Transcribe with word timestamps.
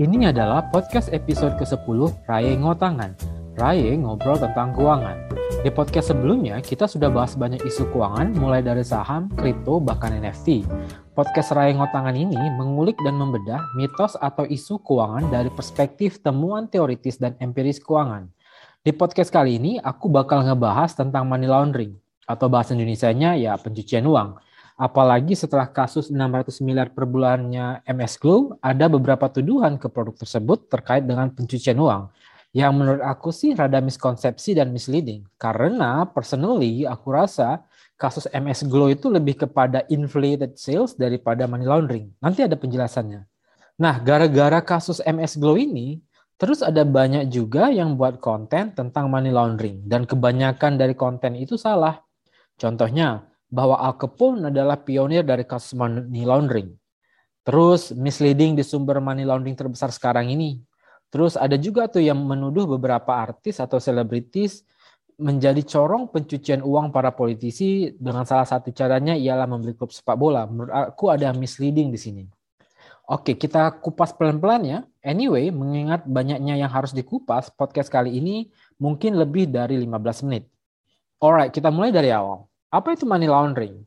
Ini 0.00 0.32
adalah 0.32 0.64
podcast 0.72 1.12
episode 1.12 1.60
ke-10 1.60 2.24
Raye 2.24 2.56
Ngotangan. 2.56 3.12
Raye 3.60 4.00
ngobrol 4.00 4.40
tentang 4.40 4.72
keuangan. 4.72 5.28
Di 5.60 5.68
podcast 5.68 6.08
sebelumnya, 6.08 6.56
kita 6.64 6.88
sudah 6.88 7.12
bahas 7.12 7.36
banyak 7.36 7.60
isu 7.68 7.84
keuangan, 7.92 8.32
mulai 8.32 8.64
dari 8.64 8.80
saham, 8.80 9.28
kripto, 9.36 9.76
bahkan 9.76 10.16
NFT. 10.16 10.64
Podcast 11.12 11.52
Raye 11.52 11.76
Ngotangan 11.76 12.16
ini 12.16 12.40
mengulik 12.56 12.96
dan 13.04 13.20
membedah 13.20 13.60
mitos 13.76 14.16
atau 14.16 14.48
isu 14.48 14.80
keuangan 14.80 15.28
dari 15.28 15.52
perspektif 15.52 16.24
temuan 16.24 16.72
teoritis 16.72 17.20
dan 17.20 17.36
empiris 17.36 17.76
keuangan. 17.76 18.24
Di 18.80 18.96
podcast 18.96 19.28
kali 19.28 19.60
ini, 19.60 19.76
aku 19.84 20.08
bakal 20.08 20.48
ngebahas 20.48 20.96
tentang 20.96 21.28
money 21.28 21.44
laundering, 21.44 21.92
atau 22.24 22.48
bahasa 22.48 22.72
Indonesia-nya 22.72 23.36
ya 23.36 23.52
pencucian 23.60 24.08
uang 24.08 24.48
Apalagi 24.80 25.36
setelah 25.36 25.68
kasus 25.68 26.08
600 26.08 26.56
miliar 26.64 26.88
per 26.88 27.04
bulannya 27.04 27.84
MS 27.84 28.16
Glow, 28.16 28.56
ada 28.64 28.88
beberapa 28.88 29.28
tuduhan 29.28 29.76
ke 29.76 29.92
produk 29.92 30.16
tersebut 30.16 30.72
terkait 30.72 31.04
dengan 31.04 31.28
pencucian 31.28 31.76
uang. 31.76 32.08
Yang 32.56 32.72
menurut 32.72 33.04
aku 33.04 33.28
sih 33.28 33.52
rada 33.52 33.76
miskonsepsi 33.84 34.56
dan 34.56 34.72
misleading. 34.72 35.28
Karena 35.36 36.08
personally 36.08 36.88
aku 36.88 37.12
rasa 37.12 37.60
kasus 38.00 38.24
MS 38.32 38.64
Glow 38.72 38.88
itu 38.88 39.12
lebih 39.12 39.44
kepada 39.44 39.84
inflated 39.92 40.56
sales 40.56 40.96
daripada 40.96 41.44
money 41.44 41.68
laundering. 41.68 42.08
Nanti 42.16 42.40
ada 42.40 42.56
penjelasannya. 42.56 43.28
Nah, 43.76 44.00
gara-gara 44.00 44.64
kasus 44.64 45.04
MS 45.04 45.36
Glow 45.36 45.60
ini, 45.60 46.00
terus 46.40 46.64
ada 46.64 46.88
banyak 46.88 47.28
juga 47.28 47.68
yang 47.68 48.00
buat 48.00 48.16
konten 48.16 48.72
tentang 48.72 49.12
money 49.12 49.28
laundering. 49.28 49.84
Dan 49.84 50.08
kebanyakan 50.08 50.80
dari 50.80 50.96
konten 50.96 51.36
itu 51.36 51.60
salah. 51.60 52.00
Contohnya, 52.56 53.29
bahwa 53.50 53.76
Al 53.82 53.98
Capone 53.98 54.48
adalah 54.48 54.78
pionir 54.78 55.26
dari 55.26 55.42
kasus 55.42 55.74
money 55.74 56.22
laundering. 56.22 56.70
Terus 57.42 57.90
misleading 57.90 58.54
di 58.54 58.62
sumber 58.62 59.02
money 59.02 59.26
laundering 59.26 59.58
terbesar 59.58 59.90
sekarang 59.90 60.30
ini. 60.30 60.62
Terus 61.10 61.34
ada 61.34 61.58
juga 61.58 61.90
tuh 61.90 62.06
yang 62.06 62.22
menuduh 62.22 62.78
beberapa 62.78 63.10
artis 63.10 63.58
atau 63.58 63.82
selebritis 63.82 64.62
menjadi 65.20 65.60
corong 65.66 66.08
pencucian 66.08 66.62
uang 66.64 66.94
para 66.94 67.12
politisi 67.12 67.92
dengan 67.98 68.24
salah 68.24 68.46
satu 68.46 68.72
caranya 68.72 69.12
ialah 69.12 69.44
membeli 69.44 69.74
klub 69.74 69.90
sepak 69.90 70.16
bola. 70.16 70.46
Menurut 70.46 70.70
aku 70.72 71.10
ada 71.10 71.34
misleading 71.34 71.90
di 71.92 71.98
sini. 72.00 72.24
Oke, 73.10 73.34
kita 73.34 73.82
kupas 73.82 74.14
pelan-pelan 74.14 74.62
ya. 74.62 74.78
Anyway, 75.02 75.50
mengingat 75.50 76.06
banyaknya 76.06 76.54
yang 76.54 76.70
harus 76.70 76.94
dikupas, 76.94 77.50
podcast 77.50 77.90
kali 77.90 78.14
ini 78.14 78.54
mungkin 78.78 79.18
lebih 79.18 79.50
dari 79.50 79.82
15 79.82 80.30
menit. 80.30 80.46
Alright, 81.18 81.50
kita 81.50 81.74
mulai 81.74 81.90
dari 81.90 82.14
awal. 82.14 82.49
Apa 82.70 82.94
itu 82.94 83.02
money 83.02 83.26
laundering? 83.26 83.82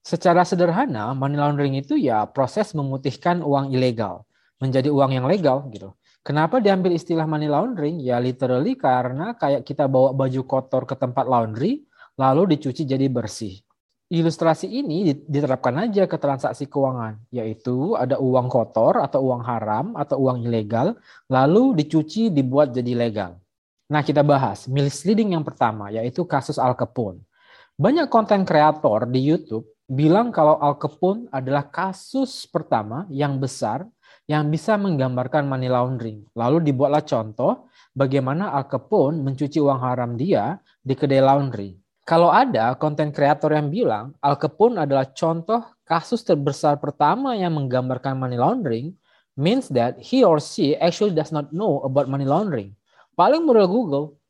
Secara 0.00 0.40
sederhana, 0.48 1.12
money 1.12 1.36
laundering 1.36 1.76
itu 1.76 2.00
ya 2.00 2.24
proses 2.24 2.72
memutihkan 2.72 3.44
uang 3.44 3.76
ilegal 3.76 4.24
menjadi 4.56 4.88
uang 4.88 5.12
yang 5.12 5.28
legal 5.28 5.68
gitu. 5.68 5.92
Kenapa 6.24 6.56
diambil 6.56 6.96
istilah 6.96 7.28
money 7.28 7.52
laundering? 7.52 8.00
Ya 8.00 8.16
literally 8.16 8.72
karena 8.72 9.36
kayak 9.36 9.68
kita 9.68 9.84
bawa 9.84 10.16
baju 10.16 10.48
kotor 10.48 10.88
ke 10.88 10.96
tempat 10.96 11.28
laundry 11.28 11.84
lalu 12.16 12.56
dicuci 12.56 12.88
jadi 12.88 13.04
bersih. 13.12 13.60
Ilustrasi 14.08 14.64
ini 14.64 15.12
diterapkan 15.12 15.88
aja 15.88 16.08
ke 16.08 16.16
transaksi 16.16 16.68
keuangan, 16.68 17.20
yaitu 17.28 17.96
ada 18.00 18.16
uang 18.16 18.48
kotor 18.48 18.96
atau 19.00 19.28
uang 19.28 19.44
haram 19.44 19.92
atau 19.96 20.20
uang 20.24 20.48
ilegal, 20.48 20.96
lalu 21.28 21.76
dicuci 21.84 22.32
dibuat 22.32 22.72
jadi 22.72 22.92
legal. 22.96 23.40
Nah 23.92 24.00
kita 24.00 24.24
bahas 24.24 24.68
misleading 24.68 25.36
yang 25.36 25.44
pertama, 25.44 25.92
yaitu 25.92 26.24
kasus 26.24 26.56
Al 26.56 26.76
Capone. 26.76 27.20
Banyak 27.82 28.14
konten 28.14 28.46
kreator 28.46 29.10
di 29.10 29.18
YouTube 29.18 29.66
bilang 29.90 30.30
kalau 30.30 30.54
Al 30.62 30.78
Capone 30.78 31.26
adalah 31.34 31.66
kasus 31.66 32.46
pertama 32.46 33.10
yang 33.10 33.42
besar 33.42 33.82
yang 34.30 34.46
bisa 34.54 34.78
menggambarkan 34.78 35.50
money 35.50 35.66
laundering. 35.66 36.22
Lalu 36.38 36.70
dibuatlah 36.70 37.02
contoh 37.02 37.66
bagaimana 37.90 38.54
Al 38.54 38.70
Capone 38.70 39.18
mencuci 39.26 39.58
uang 39.58 39.82
haram 39.82 40.14
dia 40.14 40.62
di 40.78 40.94
kedai 40.94 41.18
laundry. 41.18 41.74
Kalau 42.06 42.30
ada 42.30 42.78
konten 42.78 43.10
kreator 43.10 43.50
yang 43.50 43.66
bilang 43.66 44.14
Al 44.22 44.38
Capone 44.38 44.78
adalah 44.78 45.10
contoh 45.10 45.66
kasus 45.82 46.22
terbesar 46.22 46.78
pertama 46.78 47.34
yang 47.34 47.58
menggambarkan 47.58 48.14
money 48.14 48.38
laundering, 48.38 48.94
means 49.34 49.66
that 49.74 49.98
he 49.98 50.22
or 50.22 50.38
she 50.38 50.78
actually 50.78 51.10
does 51.10 51.34
not 51.34 51.50
know 51.50 51.82
about 51.82 52.06
money 52.06 52.30
laundering. 52.30 52.78
Paling 53.18 53.42
modal 53.42 53.66
Google, 53.66 54.21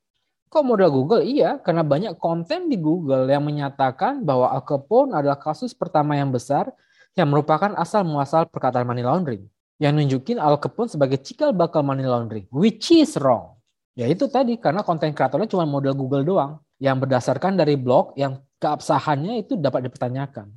Kok 0.52 0.68
modal 0.68 0.92
Google? 0.92 1.24
Iya, 1.24 1.56
karena 1.64 1.80
banyak 1.80 2.20
konten 2.20 2.68
di 2.68 2.76
Google 2.76 3.24
yang 3.24 3.40
menyatakan 3.40 4.20
bahwa 4.20 4.52
Al 4.52 4.60
Capone 4.60 5.16
adalah 5.16 5.40
kasus 5.40 5.72
pertama 5.72 6.12
yang 6.12 6.28
besar 6.28 6.68
yang 7.16 7.32
merupakan 7.32 7.72
asal 7.72 8.04
muasal 8.04 8.44
perkataan 8.52 8.84
money 8.84 9.00
laundering. 9.00 9.48
Yang 9.80 9.92
nunjukin 9.96 10.36
Al 10.36 10.60
Capone 10.60 10.92
sebagai 10.92 11.24
cikal 11.24 11.56
bakal 11.56 11.80
money 11.80 12.04
laundering, 12.04 12.44
which 12.52 12.92
is 12.92 13.16
wrong. 13.16 13.56
Ya 13.96 14.04
itu 14.04 14.28
tadi, 14.28 14.60
karena 14.60 14.84
konten 14.84 15.16
kreatornya 15.16 15.48
cuma 15.48 15.64
modal 15.64 15.96
Google 15.96 16.20
doang, 16.20 16.60
yang 16.76 17.00
berdasarkan 17.00 17.56
dari 17.56 17.80
blog 17.80 18.12
yang 18.20 18.36
keabsahannya 18.60 19.48
itu 19.48 19.56
dapat 19.56 19.88
dipertanyakan. 19.88 20.52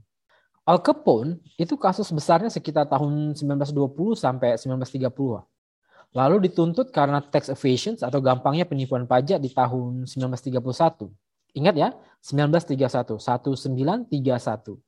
Al 0.67 0.83
Capone 0.83 1.39
itu 1.55 1.79
kasus 1.79 2.11
besarnya 2.11 2.51
sekitar 2.51 2.91
tahun 2.91 3.31
1920 3.31 3.71
sampai 4.19 4.59
1930 4.59 5.54
lalu 6.15 6.47
dituntut 6.47 6.95
karena 6.95 7.19
tax 7.19 7.51
evasion 7.51 7.99
atau 7.99 8.23
gampangnya 8.23 8.63
penipuan 8.63 9.03
pajak 9.03 9.35
di 9.35 9.51
tahun 9.51 10.07
1931. 10.07 11.11
Ingat 11.59 11.75
ya, 11.75 11.91
1931, 12.23 13.19
1931. 13.19 14.79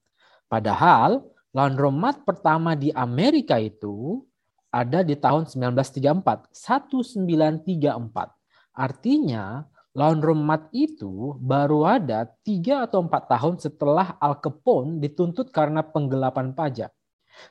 Padahal 0.47 1.27
laundromat 1.51 2.23
pertama 2.23 2.79
di 2.79 2.95
Amerika 2.95 3.59
itu 3.59 4.23
ada 4.71 5.03
di 5.03 5.19
tahun 5.19 5.51
1934, 5.51 6.47
1934. 6.55 8.31
Artinya 8.71 9.67
laundromat 9.91 10.71
itu 10.71 11.35
baru 11.43 11.99
ada 11.99 12.23
tiga 12.45 12.87
atau 12.87 13.03
empat 13.03 13.27
tahun 13.27 13.55
setelah 13.59 14.15
Al 14.21 14.39
Capone 14.39 15.03
dituntut 15.03 15.51
karena 15.51 15.83
penggelapan 15.83 16.55
pajak. 16.55 16.93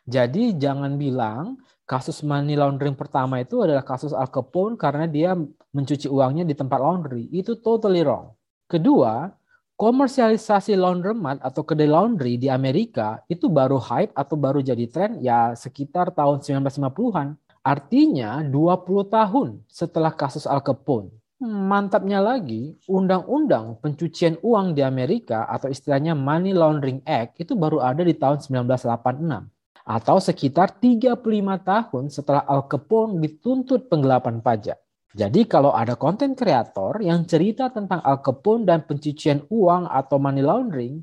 Jadi 0.07 0.55
jangan 0.57 0.99
bilang 0.99 1.59
kasus 1.87 2.21
money 2.27 2.59
laundering 2.59 2.99
pertama 2.99 3.39
itu 3.39 3.63
adalah 3.63 3.87
kasus 3.87 4.11
Al 4.11 4.27
Capone 4.27 4.75
karena 4.75 5.07
dia 5.07 5.39
mencuci 5.71 6.11
uangnya 6.11 6.43
di 6.43 6.53
tempat 6.59 6.83
laundry. 6.83 7.31
Itu 7.31 7.63
totally 7.63 8.03
wrong. 8.03 8.35
Kedua, 8.67 9.31
komersialisasi 9.79 10.75
laundromat 10.75 11.39
atau 11.39 11.63
kedai 11.63 11.87
laundry 11.87 12.35
di 12.37 12.51
Amerika 12.51 13.23
itu 13.31 13.47
baru 13.47 13.79
hype 13.79 14.11
atau 14.19 14.35
baru 14.35 14.59
jadi 14.59 14.85
tren 14.91 15.23
ya 15.23 15.55
sekitar 15.55 16.11
tahun 16.11 16.43
1950-an. 16.43 17.39
Artinya 17.63 18.43
20 18.43 19.07
tahun 19.07 19.49
setelah 19.71 20.11
kasus 20.11 20.47
Al 20.47 20.63
Capone. 20.63 21.15
Mantapnya 21.37 22.19
lagi, 22.25 22.81
undang-undang 22.89 23.77
pencucian 23.85 24.41
uang 24.41 24.73
di 24.73 24.81
Amerika 24.81 25.45
atau 25.45 25.69
istilahnya 25.69 26.17
Money 26.17 26.57
Laundering 26.57 27.05
Act 27.05 27.37
itu 27.37 27.53
baru 27.53 27.85
ada 27.85 28.01
di 28.01 28.17
tahun 28.17 28.41
1986 28.41 29.56
atau 29.87 30.19
sekitar 30.19 30.83
35 30.83 31.15
tahun 31.63 32.05
setelah 32.11 32.43
Al 32.43 32.67
Capone 32.67 33.23
dituntut 33.23 33.87
penggelapan 33.87 34.43
pajak. 34.43 34.83
Jadi 35.15 35.47
kalau 35.47 35.71
ada 35.73 35.95
konten 35.95 36.35
kreator 36.35 36.99
yang 37.01 37.23
cerita 37.25 37.71
tentang 37.71 38.03
Al 38.03 38.19
Capone 38.21 38.67
dan 38.67 38.83
pencucian 38.83 39.47
uang 39.47 39.87
atau 39.87 40.19
money 40.19 40.43
laundering, 40.43 41.01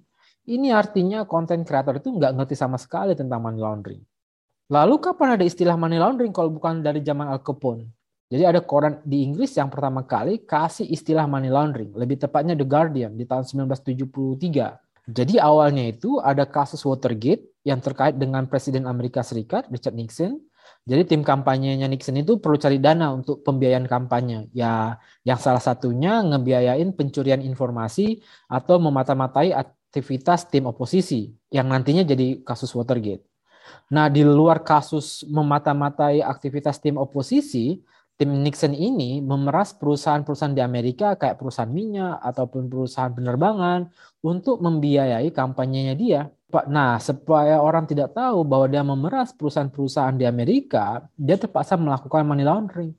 ini 0.52 0.76
artinya 0.76 1.24
konten 1.24 1.64
kreator 1.64 2.04
itu 2.04 2.12
nggak 2.12 2.36
ngerti 2.36 2.60
sama 2.60 2.76
sekali 2.76 3.16
tentang 3.16 3.40
money 3.40 3.64
laundering. 3.64 4.04
Lalu 4.68 5.00
kapan 5.00 5.40
ada 5.40 5.48
istilah 5.48 5.80
money 5.80 5.96
laundering 5.96 6.36
kalau 6.36 6.52
bukan 6.52 6.84
dari 6.84 7.00
zaman 7.00 7.32
Al 7.32 7.40
Capone? 7.40 7.88
Jadi 8.28 8.44
ada 8.44 8.60
koran 8.60 9.00
di 9.08 9.24
Inggris 9.24 9.56
yang 9.56 9.72
pertama 9.72 10.04
kali 10.04 10.44
kasih 10.44 10.90
istilah 10.92 11.24
money 11.24 11.48
laundering, 11.48 11.96
lebih 11.96 12.20
tepatnya 12.20 12.58
The 12.60 12.68
Guardian 12.68 13.16
di 13.16 13.24
tahun 13.24 13.48
1973. 13.48 14.83
Jadi 15.04 15.36
awalnya 15.36 15.84
itu 15.92 16.24
ada 16.24 16.48
kasus 16.48 16.80
Watergate 16.88 17.44
yang 17.68 17.84
terkait 17.84 18.16
dengan 18.16 18.48
Presiden 18.48 18.88
Amerika 18.88 19.20
Serikat 19.20 19.68
Richard 19.68 20.00
Nixon. 20.00 20.40
Jadi 20.88 21.16
tim 21.16 21.22
kampanyenya 21.24 21.88
Nixon 21.92 22.20
itu 22.20 22.40
perlu 22.40 22.56
cari 22.56 22.80
dana 22.80 23.12
untuk 23.12 23.44
pembiayaan 23.44 23.88
kampanye. 23.88 24.48
Ya, 24.56 25.00
yang 25.28 25.40
salah 25.40 25.60
satunya 25.60 26.24
ngebiayain 26.24 26.96
pencurian 26.96 27.44
informasi 27.44 28.24
atau 28.48 28.80
memata-matai 28.80 29.52
aktivitas 29.52 30.48
tim 30.48 30.68
oposisi 30.72 31.36
yang 31.52 31.68
nantinya 31.68 32.08
jadi 32.08 32.40
kasus 32.44 32.72
Watergate. 32.72 33.24
Nah, 33.92 34.08
di 34.08 34.24
luar 34.24 34.64
kasus 34.64 35.24
memata-matai 35.28 36.24
aktivitas 36.24 36.80
tim 36.80 36.96
oposisi, 37.00 37.80
tim 38.18 38.30
Nixon 38.46 38.78
ini 38.78 39.20
memeras 39.20 39.74
perusahaan-perusahaan 39.74 40.54
di 40.54 40.62
Amerika 40.62 41.18
kayak 41.18 41.42
perusahaan 41.42 41.70
minyak 41.70 42.22
ataupun 42.22 42.70
perusahaan 42.70 43.12
penerbangan 43.12 43.90
untuk 44.22 44.62
membiayai 44.62 45.34
kampanyenya 45.34 45.94
dia. 45.98 46.22
Nah, 46.70 47.02
supaya 47.02 47.58
orang 47.58 47.90
tidak 47.90 48.14
tahu 48.14 48.46
bahwa 48.46 48.70
dia 48.70 48.86
memeras 48.86 49.34
perusahaan-perusahaan 49.34 50.14
di 50.14 50.30
Amerika, 50.30 51.02
dia 51.18 51.42
terpaksa 51.42 51.74
melakukan 51.74 52.30
money 52.30 52.46
laundering. 52.46 52.94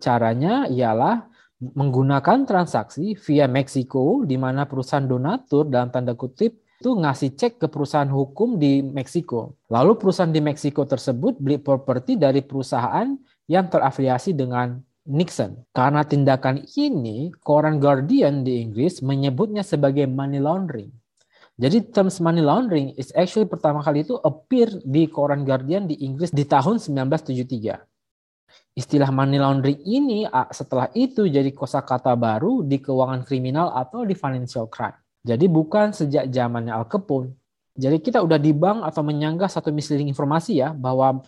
Caranya 0.00 0.64
ialah 0.72 1.28
menggunakan 1.60 2.48
transaksi 2.48 3.14
via 3.14 3.44
Meksiko 3.44 4.24
di 4.24 4.40
mana 4.40 4.64
perusahaan 4.64 5.04
donatur 5.04 5.68
dalam 5.68 5.92
tanda 5.92 6.16
kutip 6.16 6.64
itu 6.84 6.90
ngasih 6.92 7.32
cek 7.38 7.52
ke 7.64 7.66
perusahaan 7.72 8.10
hukum 8.10 8.60
di 8.60 8.84
Meksiko. 8.84 9.56
Lalu 9.72 9.96
perusahaan 9.96 10.28
di 10.28 10.44
Meksiko 10.44 10.84
tersebut 10.84 11.40
beli 11.40 11.56
properti 11.56 12.20
dari 12.20 12.44
perusahaan 12.44 13.08
yang 13.50 13.68
terafiliasi 13.68 14.32
dengan 14.32 14.80
Nixon. 15.04 15.60
Karena 15.76 16.00
tindakan 16.00 16.64
ini, 16.80 17.28
koran 17.44 17.76
Guardian 17.76 18.40
di 18.40 18.64
Inggris 18.64 19.04
menyebutnya 19.04 19.60
sebagai 19.60 20.08
money 20.08 20.40
laundering. 20.40 20.92
Jadi 21.54 21.86
terms 21.94 22.18
money 22.18 22.42
laundering 22.42 22.90
is 22.98 23.14
actually 23.14 23.46
pertama 23.46 23.78
kali 23.78 24.02
itu 24.02 24.18
appear 24.18 24.74
di 24.82 25.06
koran 25.06 25.46
Guardian 25.46 25.86
di 25.86 26.02
Inggris 26.02 26.34
di 26.34 26.42
tahun 26.42 26.82
1973. 26.82 27.78
Istilah 28.74 29.14
money 29.14 29.38
laundering 29.38 29.78
ini 29.86 30.26
setelah 30.50 30.90
itu 30.98 31.30
jadi 31.30 31.46
kosakata 31.54 32.18
baru 32.18 32.66
di 32.66 32.82
keuangan 32.82 33.22
kriminal 33.22 33.70
atau 33.70 34.02
di 34.02 34.18
financial 34.18 34.66
crime. 34.66 34.98
Jadi 35.22 35.46
bukan 35.46 35.94
sejak 35.94 36.26
zamannya 36.26 36.74
Al 36.74 36.90
Capone. 36.90 37.30
Jadi 37.78 38.02
kita 38.02 38.18
udah 38.18 38.38
di 38.38 38.50
bank 38.50 38.82
atau 38.82 39.06
menyanggah 39.06 39.46
satu 39.46 39.70
misleading 39.70 40.10
informasi 40.10 40.58
ya 40.58 40.74
bahwa 40.74 41.22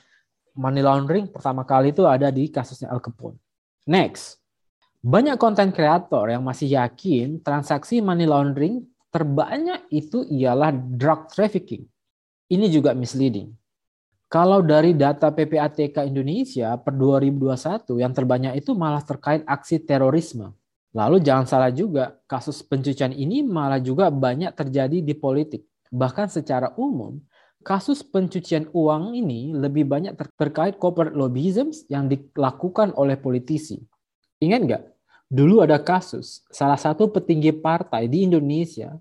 money 0.57 0.83
laundering 0.83 1.29
pertama 1.29 1.63
kali 1.63 1.93
itu 1.93 2.03
ada 2.09 2.33
di 2.33 2.49
kasusnya 2.49 2.91
Al 2.91 2.99
Capone. 2.99 3.39
Next, 3.87 4.41
banyak 5.05 5.39
konten 5.39 5.71
kreator 5.71 6.33
yang 6.33 6.43
masih 6.43 6.75
yakin 6.75 7.39
transaksi 7.45 8.03
money 8.03 8.27
laundering 8.27 8.83
terbanyak 9.15 9.87
itu 9.95 10.27
ialah 10.27 10.75
drug 10.75 11.31
trafficking. 11.31 11.87
Ini 12.51 12.67
juga 12.67 12.97
misleading. 12.97 13.55
Kalau 14.27 14.59
dari 14.59 14.91
data 14.91 15.31
PPATK 15.31 16.03
Indonesia 16.11 16.75
per 16.83 16.99
2021 16.99 18.03
yang 18.03 18.11
terbanyak 18.11 18.59
itu 18.59 18.75
malah 18.75 18.99
terkait 18.99 19.47
aksi 19.47 19.79
terorisme. 19.87 20.51
Lalu 20.91 21.23
jangan 21.23 21.47
salah 21.47 21.71
juga, 21.71 22.19
kasus 22.27 22.65
pencucian 22.67 23.15
ini 23.15 23.47
malah 23.47 23.79
juga 23.79 24.11
banyak 24.11 24.51
terjadi 24.57 24.99
di 24.99 25.15
politik. 25.15 25.63
Bahkan 25.95 26.27
secara 26.27 26.75
umum, 26.75 27.23
kasus 27.67 28.07
pencucian 28.07 28.71
uang 28.71 29.19
ini 29.19 29.51
lebih 29.51 29.91
banyak 29.91 30.15
terkait 30.39 30.79
corporate 30.79 31.19
lobbyism 31.19 31.75
yang 31.91 32.07
dilakukan 32.07 32.95
oleh 32.95 33.19
politisi. 33.19 33.83
Ingat 34.39 34.61
nggak? 34.63 34.83
Dulu 35.27 35.67
ada 35.67 35.83
kasus, 35.83 36.47
salah 36.55 36.79
satu 36.79 37.11
petinggi 37.11 37.51
partai 37.51 38.07
di 38.07 38.23
Indonesia 38.23 38.95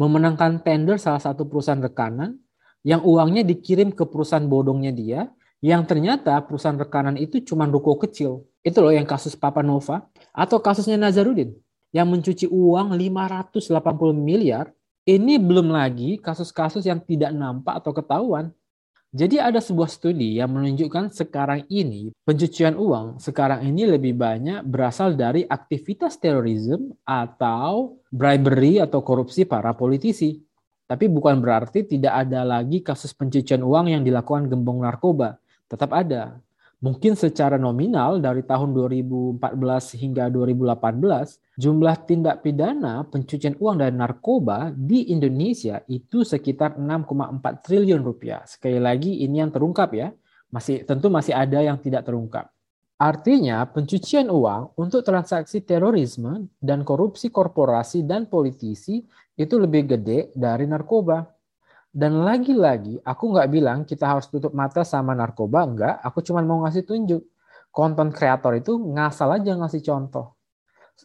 memenangkan 0.00 0.64
tender 0.64 0.96
salah 0.96 1.20
satu 1.20 1.44
perusahaan 1.44 1.82
rekanan 1.82 2.40
yang 2.86 3.04
uangnya 3.04 3.44
dikirim 3.44 3.92
ke 3.92 4.08
perusahaan 4.08 4.46
bodongnya 4.46 4.94
dia, 4.94 5.20
yang 5.58 5.82
ternyata 5.84 6.38
perusahaan 6.46 6.78
rekanan 6.78 7.18
itu 7.18 7.42
cuma 7.42 7.66
ruko 7.66 7.98
kecil. 7.98 8.46
Itu 8.62 8.80
loh 8.80 8.94
yang 8.94 9.04
kasus 9.04 9.34
Papa 9.34 9.60
Nova 9.60 10.06
atau 10.30 10.62
kasusnya 10.62 10.96
Nazarudin 10.96 11.52
yang 11.90 12.06
mencuci 12.08 12.46
uang 12.46 12.94
580 12.94 13.68
miliar. 14.16 14.70
Ini 15.08 15.40
belum 15.40 15.72
lagi 15.72 16.20
kasus-kasus 16.20 16.84
yang 16.84 17.00
tidak 17.00 17.32
nampak 17.32 17.80
atau 17.80 17.96
ketahuan. 17.96 18.52
Jadi 19.08 19.40
ada 19.40 19.56
sebuah 19.56 19.88
studi 19.88 20.36
yang 20.36 20.52
menunjukkan 20.52 21.16
sekarang 21.16 21.64
ini 21.72 22.12
pencucian 22.28 22.76
uang 22.76 23.16
sekarang 23.16 23.64
ini 23.64 23.88
lebih 23.88 24.12
banyak 24.12 24.60
berasal 24.68 25.16
dari 25.16 25.48
aktivitas 25.48 26.20
terorisme 26.20 26.92
atau 27.08 28.04
bribery 28.12 28.84
atau 28.84 29.00
korupsi 29.00 29.48
para 29.48 29.72
politisi. 29.72 30.44
Tapi 30.84 31.08
bukan 31.08 31.40
berarti 31.40 31.88
tidak 31.88 32.28
ada 32.28 32.44
lagi 32.44 32.84
kasus 32.84 33.16
pencucian 33.16 33.64
uang 33.64 33.88
yang 33.88 34.04
dilakukan 34.04 34.44
gembong 34.44 34.84
narkoba. 34.84 35.40
Tetap 35.72 35.88
ada. 35.96 36.36
Mungkin 36.78 37.18
secara 37.18 37.58
nominal 37.58 38.22
dari 38.22 38.46
tahun 38.46 38.70
2014 38.70 39.98
hingga 39.98 40.30
2018, 40.30 41.58
jumlah 41.58 41.96
tindak 42.06 42.46
pidana 42.46 43.02
pencucian 43.02 43.58
uang 43.58 43.82
dan 43.82 43.98
narkoba 43.98 44.70
di 44.70 45.10
Indonesia 45.10 45.82
itu 45.90 46.22
sekitar 46.22 46.78
6,4 46.78 47.66
triliun 47.66 47.98
rupiah. 47.98 48.46
Sekali 48.46 48.78
lagi 48.78 49.26
ini 49.26 49.42
yang 49.42 49.50
terungkap 49.50 49.90
ya. 49.90 50.14
Masih 50.54 50.86
tentu 50.86 51.10
masih 51.10 51.34
ada 51.34 51.58
yang 51.58 51.82
tidak 51.82 52.06
terungkap. 52.06 52.46
Artinya, 52.98 53.62
pencucian 53.66 54.30
uang 54.30 54.78
untuk 54.78 55.02
transaksi 55.02 55.62
terorisme 55.66 56.46
dan 56.62 56.86
korupsi 56.86 57.30
korporasi 57.30 58.06
dan 58.06 58.30
politisi 58.30 59.02
itu 59.34 59.54
lebih 59.54 59.98
gede 59.98 60.30
dari 60.34 60.66
narkoba. 60.66 61.26
Dan 61.98 62.22
lagi-lagi, 62.22 63.02
aku 63.02 63.34
nggak 63.34 63.48
bilang 63.50 63.78
kita 63.82 64.06
harus 64.06 64.30
tutup 64.30 64.54
mata 64.54 64.86
sama 64.86 65.18
narkoba, 65.18 65.66
enggak. 65.66 65.98
Aku 66.06 66.22
cuma 66.22 66.38
mau 66.46 66.62
ngasih 66.62 66.86
tunjuk. 66.86 67.26
Konten 67.74 68.14
kreator 68.14 68.54
itu 68.54 68.78
ngasal 68.78 69.42
aja 69.42 69.58
ngasih 69.58 69.82
contoh. 69.82 70.38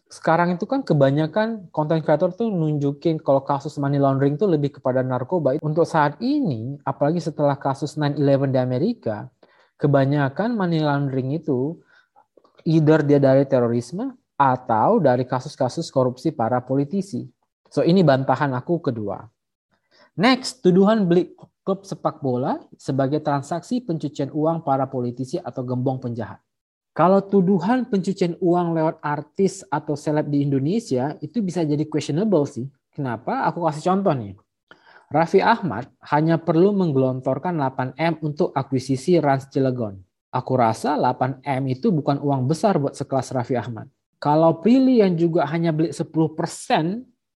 Sekarang 0.05 0.53
itu 0.53 0.69
kan 0.69 0.85
kebanyakan 0.85 1.73
konten 1.73 1.97
kreator 2.05 2.29
tuh 2.37 2.53
nunjukin 2.53 3.17
kalau 3.25 3.41
kasus 3.41 3.73
money 3.81 3.97
laundering 3.97 4.37
itu 4.37 4.45
lebih 4.45 4.77
kepada 4.77 5.01
narkoba. 5.01 5.57
Untuk 5.65 5.89
saat 5.89 6.21
ini, 6.21 6.77
apalagi 6.85 7.17
setelah 7.17 7.57
kasus 7.57 7.97
9-11 7.97 8.53
di 8.53 8.59
Amerika, 8.61 9.33
kebanyakan 9.81 10.53
money 10.53 10.77
laundering 10.77 11.33
itu 11.33 11.81
either 12.69 13.01
dia 13.01 13.17
dari 13.17 13.49
terorisme 13.49 14.13
atau 14.37 15.01
dari 15.01 15.25
kasus-kasus 15.25 15.89
korupsi 15.89 16.37
para 16.37 16.61
politisi. 16.61 17.25
So 17.73 17.81
ini 17.81 18.05
bantahan 18.05 18.53
aku 18.53 18.77
kedua. 18.93 19.25
Next, 20.13 20.61
tuduhan 20.61 21.09
beli 21.09 21.33
klub 21.65 21.87
sepak 21.89 22.21
bola 22.21 22.61
sebagai 22.77 23.23
transaksi 23.23 23.81
pencucian 23.81 24.29
uang 24.29 24.61
para 24.61 24.85
politisi 24.85 25.41
atau 25.41 25.65
gembong 25.65 25.97
penjahat. 25.97 26.37
Kalau 26.93 27.25
tuduhan 27.25 27.89
pencucian 27.89 28.37
uang 28.37 28.77
lewat 28.77 29.01
artis 29.01 29.65
atau 29.65 29.97
seleb 29.97 30.29
di 30.29 30.45
Indonesia 30.45 31.17
itu 31.25 31.41
bisa 31.41 31.65
jadi 31.65 31.81
questionable 31.89 32.45
sih. 32.45 32.69
Kenapa? 32.93 33.49
Aku 33.49 33.65
kasih 33.65 33.89
contoh 33.89 34.13
nih. 34.13 34.37
Raffi 35.09 35.41
Ahmad 35.41 35.89
hanya 36.13 36.37
perlu 36.37 36.69
menggelontorkan 36.77 37.57
8M 37.57 38.21
untuk 38.21 38.53
akuisisi 38.53 39.17
Rans 39.17 39.49
Cilegon. 39.49 39.97
Aku 40.29 40.53
rasa 40.53 40.93
8M 40.97 41.65
itu 41.73 41.89
bukan 41.89 42.21
uang 42.21 42.45
besar 42.45 42.77
buat 42.77 42.93
sekelas 42.93 43.33
Raffi 43.33 43.57
Ahmad. 43.57 43.89
Kalau 44.21 44.61
Prilly 44.61 45.01
yang 45.01 45.17
juga 45.17 45.49
hanya 45.49 45.73
beli 45.73 45.89
10% 45.89 46.05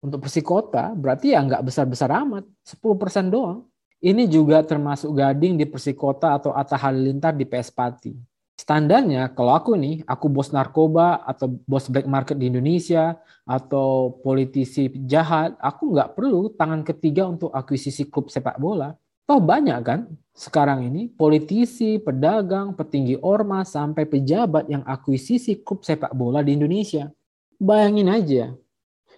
untuk 0.04 0.28
Persikota, 0.28 0.92
berarti 0.92 1.32
ya 1.32 1.40
nggak 1.40 1.64
besar-besar 1.64 2.12
amat. 2.20 2.44
10% 2.68 3.32
doang. 3.32 3.64
Ini 4.04 4.28
juga 4.28 4.60
termasuk 4.60 5.16
Gading 5.16 5.56
di 5.56 5.64
Persikota 5.64 6.36
atau 6.36 6.52
Atta 6.52 6.76
Halilintar 6.76 7.32
di 7.32 7.48
PS 7.48 7.72
Pati. 7.72 8.12
Standarnya 8.54 9.32
kalau 9.32 9.56
aku 9.56 9.74
nih, 9.74 10.04
aku 10.04 10.28
bos 10.28 10.52
narkoba 10.52 11.24
atau 11.24 11.56
bos 11.64 11.88
black 11.88 12.04
market 12.04 12.36
di 12.36 12.52
Indonesia 12.52 13.16
atau 13.48 14.20
politisi 14.20 14.92
jahat, 15.08 15.56
aku 15.58 15.96
nggak 15.96 16.12
perlu 16.14 16.52
tangan 16.52 16.84
ketiga 16.84 17.24
untuk 17.26 17.50
akuisisi 17.50 18.06
klub 18.12 18.28
sepak 18.28 18.60
bola. 18.60 18.92
Toh 19.24 19.40
banyak 19.40 19.80
kan 19.80 20.00
sekarang 20.36 20.84
ini 20.84 21.08
politisi, 21.08 21.96
pedagang, 21.96 22.76
petinggi 22.76 23.16
ormas, 23.24 23.72
sampai 23.72 24.04
pejabat 24.04 24.68
yang 24.68 24.84
akuisisi 24.84 25.64
klub 25.64 25.80
sepak 25.80 26.12
bola 26.12 26.44
di 26.44 26.52
Indonesia. 26.54 27.08
Bayangin 27.56 28.12
aja, 28.12 28.52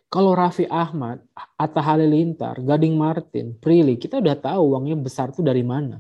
kalau 0.07 0.39
Raffi 0.39 0.71
Ahmad, 0.71 1.19
Atta 1.59 1.83
Halilintar, 1.83 2.63
Gading 2.63 2.95
Martin, 2.95 3.59
Prilly, 3.59 3.99
kita 3.99 4.23
udah 4.23 4.39
tahu 4.39 4.75
uangnya 4.75 4.95
besar 4.95 5.35
tuh 5.35 5.43
dari 5.43 5.67
mana. 5.67 5.99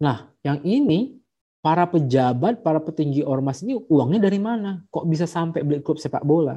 Nah, 0.00 0.30
yang 0.46 0.62
ini 0.62 1.18
para 1.60 1.84
pejabat, 1.84 2.64
para 2.64 2.80
petinggi 2.80 3.20
ormas 3.26 3.60
ini 3.60 3.76
uangnya 3.76 4.30
dari 4.30 4.40
mana? 4.40 4.80
Kok 4.88 5.04
bisa 5.04 5.28
sampai 5.28 5.60
beli 5.66 5.82
klub 5.82 6.00
sepak 6.00 6.24
bola? 6.24 6.56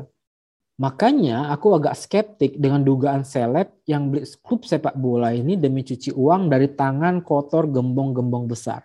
Makanya 0.79 1.53
aku 1.53 1.77
agak 1.77 1.93
skeptik 1.93 2.57
dengan 2.57 2.81
dugaan 2.81 3.21
seleb 3.21 3.73
yang 3.85 4.09
beli 4.09 4.25
klub 4.41 4.65
sepak 4.65 4.97
bola 4.97 5.29
ini 5.33 5.53
demi 5.53 5.85
cuci 5.85 6.13
uang 6.13 6.49
dari 6.49 6.71
tangan 6.73 7.21
kotor 7.21 7.69
gembong-gembong 7.69 8.49
besar. 8.49 8.81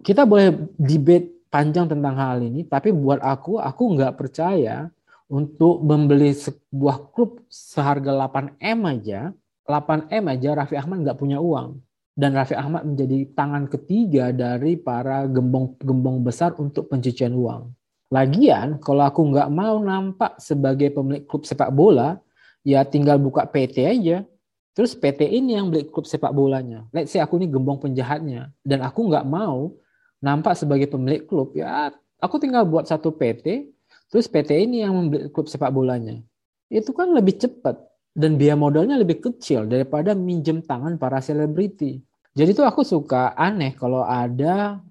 Kita 0.00 0.24
boleh 0.24 0.76
debate 0.80 1.50
panjang 1.52 1.92
tentang 1.92 2.16
hal 2.16 2.40
ini, 2.40 2.64
tapi 2.64 2.94
buat 2.94 3.20
aku, 3.20 3.60
aku 3.60 3.82
nggak 3.96 4.16
percaya 4.16 4.88
untuk 5.30 5.86
membeli 5.86 6.34
sebuah 6.34 7.14
klub 7.14 7.38
seharga 7.46 8.10
8M 8.10 8.78
aja, 8.90 9.30
8M 9.64 10.24
aja 10.26 10.48
Raffi 10.58 10.74
Ahmad 10.74 11.06
nggak 11.06 11.18
punya 11.22 11.38
uang 11.38 11.78
dan 12.18 12.34
Raffi 12.34 12.58
Ahmad 12.58 12.84
menjadi 12.84 13.30
tangan 13.32 13.64
ketiga 13.70 14.34
dari 14.34 14.76
para 14.76 15.24
gembong-gembong 15.30 16.20
besar 16.20 16.52
untuk 16.58 16.90
pencucian 16.90 17.32
uang. 17.32 17.70
Lagian, 18.10 18.82
kalau 18.82 19.06
aku 19.06 19.22
nggak 19.30 19.48
mau 19.48 19.78
nampak 19.78 20.36
sebagai 20.42 20.90
pemilik 20.90 21.24
klub 21.24 21.46
sepak 21.46 21.70
bola, 21.70 22.18
ya 22.66 22.82
tinggal 22.82 23.16
buka 23.16 23.46
PT 23.46 23.86
aja. 23.86 24.26
Terus 24.74 24.98
PT 24.98 25.30
ini 25.30 25.56
yang 25.56 25.70
beli 25.70 25.86
klub 25.86 26.04
sepak 26.04 26.34
bolanya. 26.34 26.84
Let's 26.90 27.14
say 27.14 27.22
aku 27.22 27.38
ini 27.38 27.46
gembong 27.46 27.78
penjahatnya. 27.78 28.50
Dan 28.66 28.82
aku 28.82 29.06
nggak 29.06 29.24
mau 29.24 29.72
nampak 30.20 30.58
sebagai 30.58 30.90
pemilik 30.90 31.22
klub. 31.24 31.54
Ya 31.54 31.94
aku 32.18 32.36
tinggal 32.42 32.66
buat 32.66 32.90
satu 32.90 33.14
PT, 33.14 33.70
terus 34.10 34.26
PT 34.26 34.66
ini 34.66 34.82
yang 34.84 34.92
membeli 34.92 35.30
klub 35.30 35.46
sepak 35.46 35.70
bolanya. 35.70 36.18
Itu 36.66 36.92
kan 36.92 37.14
lebih 37.14 37.38
cepat 37.38 37.78
dan 38.12 38.34
biaya 38.34 38.58
modalnya 38.58 38.98
lebih 38.98 39.22
kecil 39.22 39.70
daripada 39.70 40.12
minjem 40.12 40.60
tangan 40.60 40.98
para 40.98 41.22
selebriti. 41.22 42.02
Jadi 42.34 42.50
tuh 42.54 42.66
aku 42.66 42.82
suka 42.82 43.34
aneh 43.38 43.74
kalau 43.74 44.02
ada 44.06 44.82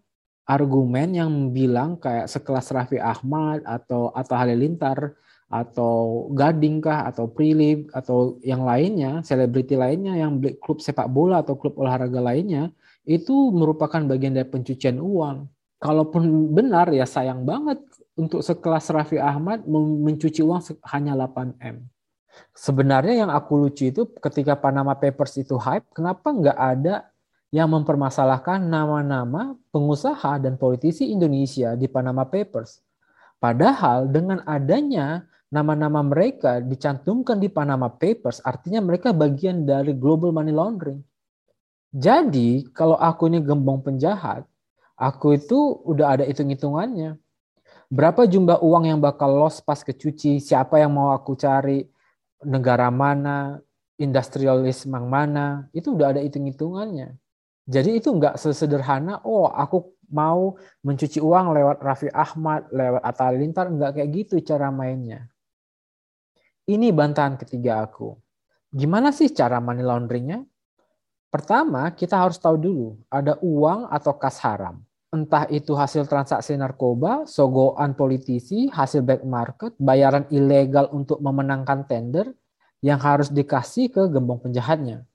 argumen 0.49 1.13
yang 1.13 1.31
bilang 1.53 1.99
kayak 1.99 2.25
sekelas 2.25 2.73
Raffi 2.73 2.97
Ahmad 2.97 3.61
atau 3.63 4.09
atau 4.11 4.35
Halilintar 4.35 5.13
atau 5.49 6.29
Gading 6.33 6.81
kah 6.81 7.09
atau 7.09 7.25
Prilly 7.29 7.89
atau 7.93 8.37
yang 8.45 8.65
lainnya, 8.65 9.25
selebriti 9.25 9.73
lainnya 9.73 10.17
yang 10.17 10.37
beli 10.37 10.57
klub 10.61 10.81
sepak 10.81 11.09
bola 11.09 11.41
atau 11.41 11.57
klub 11.57 11.77
olahraga 11.77 12.21
lainnya 12.21 12.69
itu 13.05 13.49
merupakan 13.49 14.01
bagian 14.05 14.37
dari 14.37 14.47
pencucian 14.47 14.97
uang. 15.01 15.49
kalaupun 15.79 16.51
benar 16.51 16.91
ya 16.91 17.07
sayang 17.07 17.47
banget 17.47 17.79
untuk 18.19 18.43
sekelas 18.43 18.91
Raffi 18.91 19.15
Ahmad 19.15 19.63
mencuci 19.71 20.43
uang 20.43 20.59
hanya 20.91 21.15
8M. 21.15 21.87
Sebenarnya 22.51 23.23
yang 23.25 23.31
aku 23.31 23.55
lucu 23.55 23.87
itu 23.87 24.03
ketika 24.19 24.59
Panama 24.59 24.91
Papers 24.99 25.39
itu 25.39 25.55
hype, 25.55 25.87
kenapa 25.95 26.35
nggak 26.35 26.59
ada 26.59 27.07
yang 27.49 27.71
mempermasalahkan 27.71 28.59
nama-nama 28.59 29.55
pengusaha 29.71 30.37
dan 30.43 30.59
politisi 30.59 31.07
Indonesia 31.09 31.73
di 31.79 31.87
Panama 31.87 32.27
Papers? 32.27 32.83
Padahal 33.39 34.11
dengan 34.11 34.43
adanya 34.43 35.23
nama-nama 35.47 36.03
mereka 36.03 36.59
dicantumkan 36.59 37.39
di 37.39 37.47
Panama 37.49 37.87
Papers, 37.89 38.43
artinya 38.43 38.83
mereka 38.83 39.15
bagian 39.15 39.63
dari 39.63 39.95
global 39.95 40.35
money 40.35 40.53
laundering. 40.53 41.01
Jadi, 41.89 42.69
kalau 42.69 42.93
aku 42.99 43.25
ini 43.25 43.41
gembong 43.41 43.81
penjahat, 43.81 44.45
aku 44.93 45.41
itu 45.41 45.81
udah 45.89 46.19
ada 46.19 46.23
hitung-hitungannya. 46.27 47.17
Berapa 47.89 48.29
jumlah 48.29 48.61
uang 48.61 48.85
yang 48.85 49.01
bakal 49.01 49.33
loss 49.33 49.65
pas 49.65 49.81
kecuci, 49.81 50.37
siapa 50.37 50.77
yang 50.77 50.93
mau 50.93 51.09
aku 51.09 51.33
cari, 51.33 51.81
negara 52.45 52.93
mana, 52.93 53.57
industrialisme 53.97 54.93
yang 54.93 55.09
mana, 55.09 55.65
itu 55.73 55.97
udah 55.97 56.13
ada 56.13 56.21
hitung-hitungannya. 56.21 57.17
Jadi 57.65 57.97
itu 57.97 58.13
nggak 58.13 58.37
sesederhana, 58.37 59.25
oh 59.25 59.49
aku 59.49 59.97
mau 60.09 60.57
mencuci 60.85 61.17
uang 61.17 61.53
lewat 61.53 61.77
Raffi 61.81 62.09
Ahmad, 62.13 62.69
lewat 62.69 63.01
Atta 63.01 63.29
Halilintar, 63.29 63.69
nggak 63.73 63.91
kayak 63.97 64.09
gitu 64.13 64.41
cara 64.41 64.69
mainnya. 64.69 65.29
Ini 66.69 66.93
bantahan 66.93 67.41
ketiga 67.41 67.85
aku. 67.85 68.13
Gimana 68.69 69.09
sih 69.09 69.33
cara 69.33 69.57
money 69.57 69.81
launderingnya? 69.81 70.45
Pertama, 71.29 71.89
kita 71.93 72.21
harus 72.21 72.37
tahu 72.37 72.57
dulu 72.57 72.87
ada 73.09 73.37
uang 73.41 73.89
atau 73.89 74.13
kas 74.17 74.37
haram. 74.41 74.81
Entah 75.09 75.49
itu 75.49 75.73
hasil 75.73 76.05
transaksi 76.05 76.53
narkoba, 76.53 77.25
sogoan 77.25 77.97
politisi, 77.97 78.69
hasil 78.69 79.01
black 79.01 79.25
market, 79.25 79.73
bayaran 79.81 80.29
ilegal 80.29 80.85
untuk 80.93 81.17
memenangkan 81.17 81.89
tender 81.89 82.29
yang 82.85 83.01
harus 83.01 83.33
dikasih 83.33 83.89
ke 83.89 84.05
gembong 84.05 84.37
penjahatnya. 84.37 85.09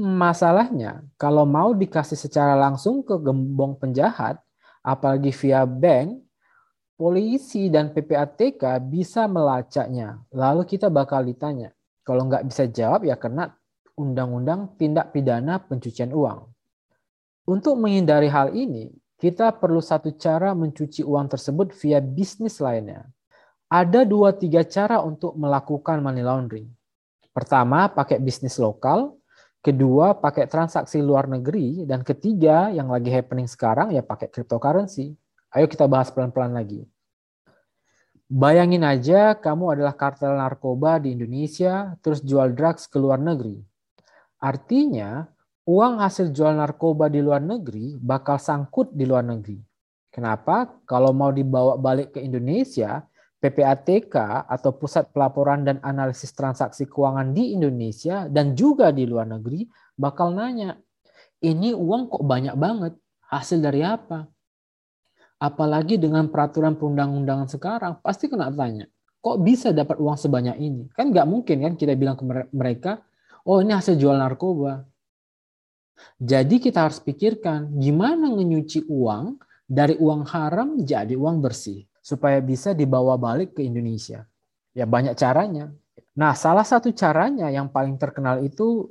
Masalahnya, 0.00 1.04
kalau 1.20 1.44
mau 1.44 1.76
dikasih 1.76 2.16
secara 2.16 2.56
langsung 2.56 3.04
ke 3.04 3.12
gembong 3.20 3.76
penjahat, 3.76 4.40
apalagi 4.80 5.28
via 5.36 5.68
bank, 5.68 6.24
polisi 6.96 7.68
dan 7.68 7.92
PPATK 7.92 8.80
bisa 8.88 9.28
melacaknya. 9.28 10.24
Lalu 10.32 10.64
kita 10.64 10.88
bakal 10.88 11.28
ditanya. 11.28 11.76
Kalau 12.00 12.24
nggak 12.24 12.48
bisa 12.48 12.64
jawab 12.72 13.04
ya 13.04 13.20
kena 13.20 13.52
Undang-Undang 14.00 14.80
Tindak 14.80 15.12
Pidana 15.12 15.60
Pencucian 15.60 16.16
Uang. 16.16 16.48
Untuk 17.44 17.76
menghindari 17.76 18.32
hal 18.32 18.56
ini, 18.56 18.88
kita 19.20 19.52
perlu 19.52 19.84
satu 19.84 20.16
cara 20.16 20.56
mencuci 20.56 21.04
uang 21.04 21.28
tersebut 21.28 21.76
via 21.76 22.00
bisnis 22.00 22.56
lainnya. 22.56 23.04
Ada 23.68 24.08
dua 24.08 24.32
tiga 24.32 24.64
cara 24.64 25.04
untuk 25.04 25.36
melakukan 25.36 26.00
money 26.00 26.24
laundering. 26.24 26.72
Pertama, 27.30 27.86
pakai 27.92 28.18
bisnis 28.18 28.56
lokal. 28.56 29.14
Kedua, 29.60 30.16
pakai 30.16 30.48
transaksi 30.48 30.98
luar 31.04 31.28
negeri. 31.28 31.84
Dan 31.84 32.00
ketiga, 32.00 32.72
yang 32.72 32.88
lagi 32.88 33.12
happening 33.12 33.46
sekarang 33.46 33.92
ya 33.92 34.00
pakai 34.00 34.32
cryptocurrency. 34.32 35.14
Ayo 35.52 35.68
kita 35.68 35.84
bahas 35.84 36.08
pelan-pelan 36.08 36.56
lagi. 36.56 36.88
Bayangin 38.30 38.86
aja 38.86 39.36
kamu 39.36 39.76
adalah 39.76 39.92
kartel 39.94 40.32
narkoba 40.38 40.96
di 41.02 41.12
Indonesia, 41.12 41.92
terus 42.00 42.24
jual 42.24 42.56
drugs 42.56 42.88
ke 42.88 42.96
luar 42.96 43.20
negeri. 43.20 43.60
Artinya, 44.40 45.28
uang 45.70 46.02
hasil 46.02 46.34
jual 46.34 46.58
narkoba 46.58 47.06
di 47.06 47.22
luar 47.22 47.38
negeri 47.38 47.94
bakal 48.02 48.42
sangkut 48.42 48.90
di 48.90 49.06
luar 49.06 49.22
negeri. 49.22 49.62
Kenapa? 50.10 50.66
Kalau 50.82 51.14
mau 51.14 51.30
dibawa 51.30 51.78
balik 51.78 52.18
ke 52.18 52.18
Indonesia, 52.18 53.06
PPATK 53.38 54.44
atau 54.50 54.74
Pusat 54.74 55.14
Pelaporan 55.14 55.62
dan 55.62 55.78
Analisis 55.86 56.34
Transaksi 56.34 56.90
Keuangan 56.90 57.30
di 57.30 57.54
Indonesia 57.54 58.26
dan 58.26 58.58
juga 58.58 58.90
di 58.90 59.06
luar 59.06 59.30
negeri 59.30 59.70
bakal 59.94 60.34
nanya, 60.34 60.74
ini 61.46 61.70
uang 61.70 62.10
kok 62.10 62.26
banyak 62.26 62.58
banget, 62.58 62.98
hasil 63.30 63.62
dari 63.62 63.86
apa? 63.86 64.26
apalagi 65.40 65.96
dengan 65.96 66.28
peraturan 66.28 66.76
perundang-undangan 66.76 67.48
sekarang, 67.48 67.92
pasti 68.04 68.28
kena 68.28 68.52
tanya, 68.52 68.84
kok 69.24 69.40
bisa 69.40 69.72
dapat 69.72 69.96
uang 69.96 70.20
sebanyak 70.20 70.60
ini? 70.60 70.84
Kan 70.92 71.10
nggak 71.10 71.24
mungkin 71.24 71.64
kan 71.64 71.72
kita 71.80 71.96
bilang 71.96 72.20
ke 72.20 72.24
mereka, 72.52 73.00
oh 73.48 73.64
ini 73.64 73.72
hasil 73.72 73.96
jual 73.96 74.14
narkoba. 74.20 74.84
Jadi 76.20 76.60
kita 76.60 76.88
harus 76.88 77.00
pikirkan 77.00 77.80
gimana 77.80 78.28
menyuci 78.28 78.84
uang 78.88 79.40
dari 79.64 79.94
uang 79.96 80.26
haram 80.28 80.68
jadi 80.82 81.14
uang 81.14 81.38
bersih 81.40 81.86
supaya 82.02 82.42
bisa 82.42 82.74
dibawa 82.74 83.14
balik 83.14 83.56
ke 83.56 83.62
Indonesia. 83.62 84.26
Ya 84.74 84.84
banyak 84.84 85.14
caranya. 85.14 85.70
Nah, 86.18 86.34
salah 86.34 86.66
satu 86.66 86.90
caranya 86.90 87.48
yang 87.48 87.70
paling 87.70 87.94
terkenal 87.96 88.42
itu 88.42 88.90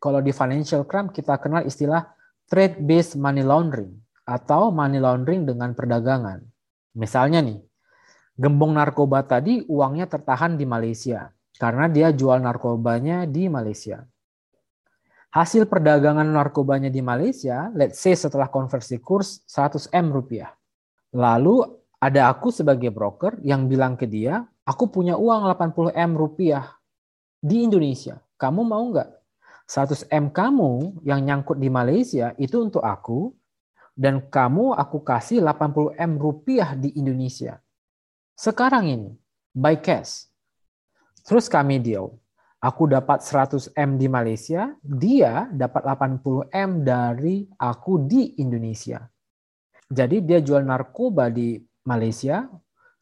kalau 0.00 0.24
di 0.24 0.32
financial 0.32 0.88
crime 0.88 1.12
kita 1.12 1.36
kenal 1.36 1.64
istilah 1.64 2.08
trade 2.48 2.80
based 2.80 3.20
money 3.20 3.44
laundering 3.44 4.00
atau 4.24 4.72
money 4.72 5.00
laundering 5.00 5.44
dengan 5.44 5.76
perdagangan. 5.76 6.40
Misalnya 6.96 7.44
nih, 7.44 7.60
gembong 8.40 8.74
narkoba 8.74 9.24
tadi 9.28 9.60
uangnya 9.68 10.08
tertahan 10.08 10.56
di 10.56 10.64
Malaysia 10.64 11.28
karena 11.60 11.86
dia 11.86 12.10
jual 12.10 12.40
narkobanya 12.40 13.28
di 13.28 13.46
Malaysia. 13.46 14.02
Hasil 15.34 15.66
perdagangan 15.66 16.30
narkobanya 16.30 16.94
di 16.94 17.02
Malaysia, 17.02 17.66
let's 17.74 17.98
say 17.98 18.14
setelah 18.14 18.46
konversi 18.46 19.02
kurs 19.02 19.42
100 19.50 19.90
M 19.90 20.14
rupiah. 20.14 20.54
Lalu 21.10 21.66
ada 21.98 22.30
aku 22.30 22.54
sebagai 22.54 22.94
broker 22.94 23.42
yang 23.42 23.66
bilang 23.66 23.98
ke 23.98 24.06
dia, 24.06 24.46
aku 24.62 24.86
punya 24.94 25.18
uang 25.18 25.50
80 25.50 25.90
M 25.90 26.14
rupiah 26.14 26.78
di 27.42 27.66
Indonesia. 27.66 28.22
Kamu 28.38 28.62
mau 28.62 28.86
nggak? 28.94 29.10
100 29.66 30.06
M 30.14 30.30
kamu 30.30 31.02
yang 31.02 31.18
nyangkut 31.26 31.58
di 31.58 31.66
Malaysia 31.66 32.30
itu 32.38 32.62
untuk 32.62 32.86
aku, 32.86 33.34
dan 33.98 34.22
kamu 34.30 34.70
aku 34.78 35.02
kasih 35.02 35.42
80 35.42 35.98
M 35.98 36.14
rupiah 36.14 36.78
di 36.78 36.94
Indonesia. 36.94 37.58
Sekarang 38.38 38.86
ini, 38.86 39.10
by 39.50 39.82
cash. 39.82 40.30
Terus 41.26 41.50
kami 41.50 41.82
deal. 41.82 42.22
Aku 42.64 42.88
dapat 42.88 43.20
100 43.20 43.76
M 43.76 44.00
di 44.00 44.08
Malaysia, 44.08 44.72
dia 44.80 45.52
dapat 45.52 45.84
80 45.84 46.48
M 46.48 46.80
dari 46.80 47.44
aku 47.60 48.08
di 48.08 48.40
Indonesia. 48.40 49.04
Jadi 49.92 50.24
dia 50.24 50.40
jual 50.40 50.64
narkoba 50.64 51.28
di 51.28 51.60
Malaysia, 51.84 52.48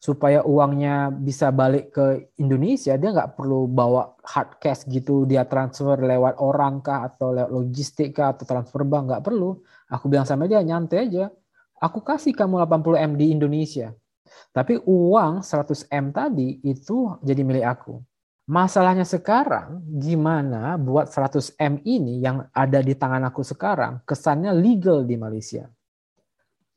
supaya 0.03 0.43
uangnya 0.43 1.15
bisa 1.15 1.47
balik 1.55 1.95
ke 1.95 2.35
Indonesia, 2.43 2.99
dia 2.99 3.15
nggak 3.15 3.39
perlu 3.39 3.71
bawa 3.71 4.19
hard 4.27 4.59
cash 4.59 4.83
gitu, 4.91 5.23
dia 5.23 5.47
transfer 5.47 5.95
lewat 5.95 6.43
orang 6.43 6.83
kah, 6.83 7.07
atau 7.07 7.31
lewat 7.31 7.47
logistik 7.55 8.19
kah, 8.19 8.35
atau 8.35 8.43
transfer 8.43 8.83
bank, 8.83 9.15
nggak 9.15 9.23
perlu. 9.23 9.63
Aku 9.87 10.11
bilang 10.11 10.27
sama 10.27 10.43
dia, 10.43 10.59
nyantai 10.59 11.07
aja. 11.07 11.31
Aku 11.79 12.03
kasih 12.03 12.35
kamu 12.35 12.67
80M 12.67 13.15
di 13.15 13.31
Indonesia. 13.31 13.95
Tapi 14.51 14.75
uang 14.83 15.39
100M 15.39 16.11
tadi 16.11 16.59
itu 16.67 17.15
jadi 17.23 17.39
milik 17.47 17.63
aku. 17.63 18.03
Masalahnya 18.43 19.07
sekarang, 19.07 19.79
gimana 19.87 20.75
buat 20.75 21.07
100M 21.07 21.79
ini 21.87 22.19
yang 22.19 22.43
ada 22.51 22.83
di 22.83 22.91
tangan 22.91 23.23
aku 23.31 23.39
sekarang, 23.39 24.03
kesannya 24.03 24.51
legal 24.51 25.07
di 25.07 25.15
Malaysia. 25.15 25.63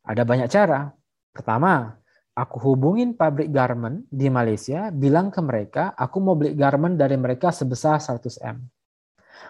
Ada 0.06 0.22
banyak 0.22 0.46
cara. 0.46 0.94
Pertama, 1.34 1.90
aku 2.38 2.70
hubungin 2.70 3.18
pabrik 3.18 3.50
garment 3.50 4.06
di 4.06 4.30
Malaysia, 4.30 4.94
bilang 4.94 5.34
ke 5.34 5.42
mereka, 5.42 5.90
aku 5.98 6.22
mau 6.22 6.38
beli 6.38 6.54
garment 6.54 6.94
dari 6.94 7.18
mereka 7.18 7.50
sebesar 7.50 7.98
100M. 7.98 8.62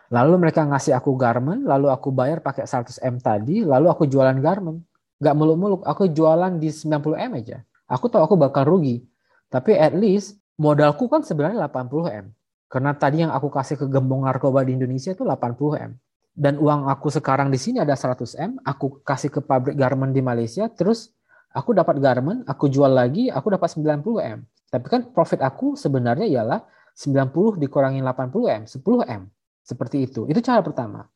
Lalu 0.08 0.34
mereka 0.40 0.64
ngasih 0.64 0.96
aku 0.96 1.20
garment, 1.20 1.68
lalu 1.68 1.92
aku 1.92 2.16
bayar 2.16 2.40
pakai 2.40 2.64
100M 2.64 3.20
tadi, 3.20 3.60
lalu 3.60 3.92
aku 3.92 4.08
jualan 4.08 4.40
garment. 4.40 4.80
Gak 5.20 5.36
muluk-muluk, 5.36 5.84
aku 5.84 6.08
jualan 6.08 6.56
di 6.56 6.72
90M 6.72 7.32
aja. 7.44 7.60
Aku 7.92 8.08
tahu 8.08 8.24
aku 8.24 8.40
bakal 8.40 8.64
rugi. 8.64 9.04
Tapi 9.52 9.76
at 9.76 9.92
least 9.92 10.40
modalku 10.60 11.08
kan 11.08 11.24
sebenarnya 11.24 11.68
80M. 11.68 12.32
Karena 12.66 12.92
tadi 12.98 13.22
yang 13.22 13.30
aku 13.30 13.48
kasih 13.48 13.78
ke 13.78 13.86
gembong 13.86 14.26
narkoba 14.26 14.66
di 14.66 14.74
Indonesia 14.74 15.14
itu 15.14 15.22
80M. 15.22 15.94
Dan 16.36 16.60
uang 16.60 16.90
aku 16.92 17.08
sekarang 17.08 17.48
di 17.48 17.56
sini 17.56 17.80
ada 17.80 17.96
100M, 17.96 18.60
aku 18.60 19.00
kasih 19.00 19.32
ke 19.32 19.40
pabrik 19.40 19.72
garment 19.78 20.12
di 20.12 20.20
Malaysia, 20.20 20.68
terus 20.68 21.16
Aku 21.56 21.72
dapat 21.72 21.96
garment, 22.04 22.44
aku 22.44 22.68
jual 22.68 22.92
lagi, 22.92 23.32
aku 23.32 23.48
dapat 23.48 23.72
90M. 23.72 24.44
Tapi 24.68 24.86
kan 24.92 25.08
profit 25.08 25.40
aku 25.40 25.72
sebenarnya 25.72 26.28
ialah 26.28 26.60
90 26.92 27.56
dikurangi 27.56 28.04
80M, 28.04 28.68
10M. 28.68 29.22
Seperti 29.64 30.04
itu. 30.04 30.28
Itu 30.28 30.44
cara 30.44 30.60
pertama. 30.60 31.08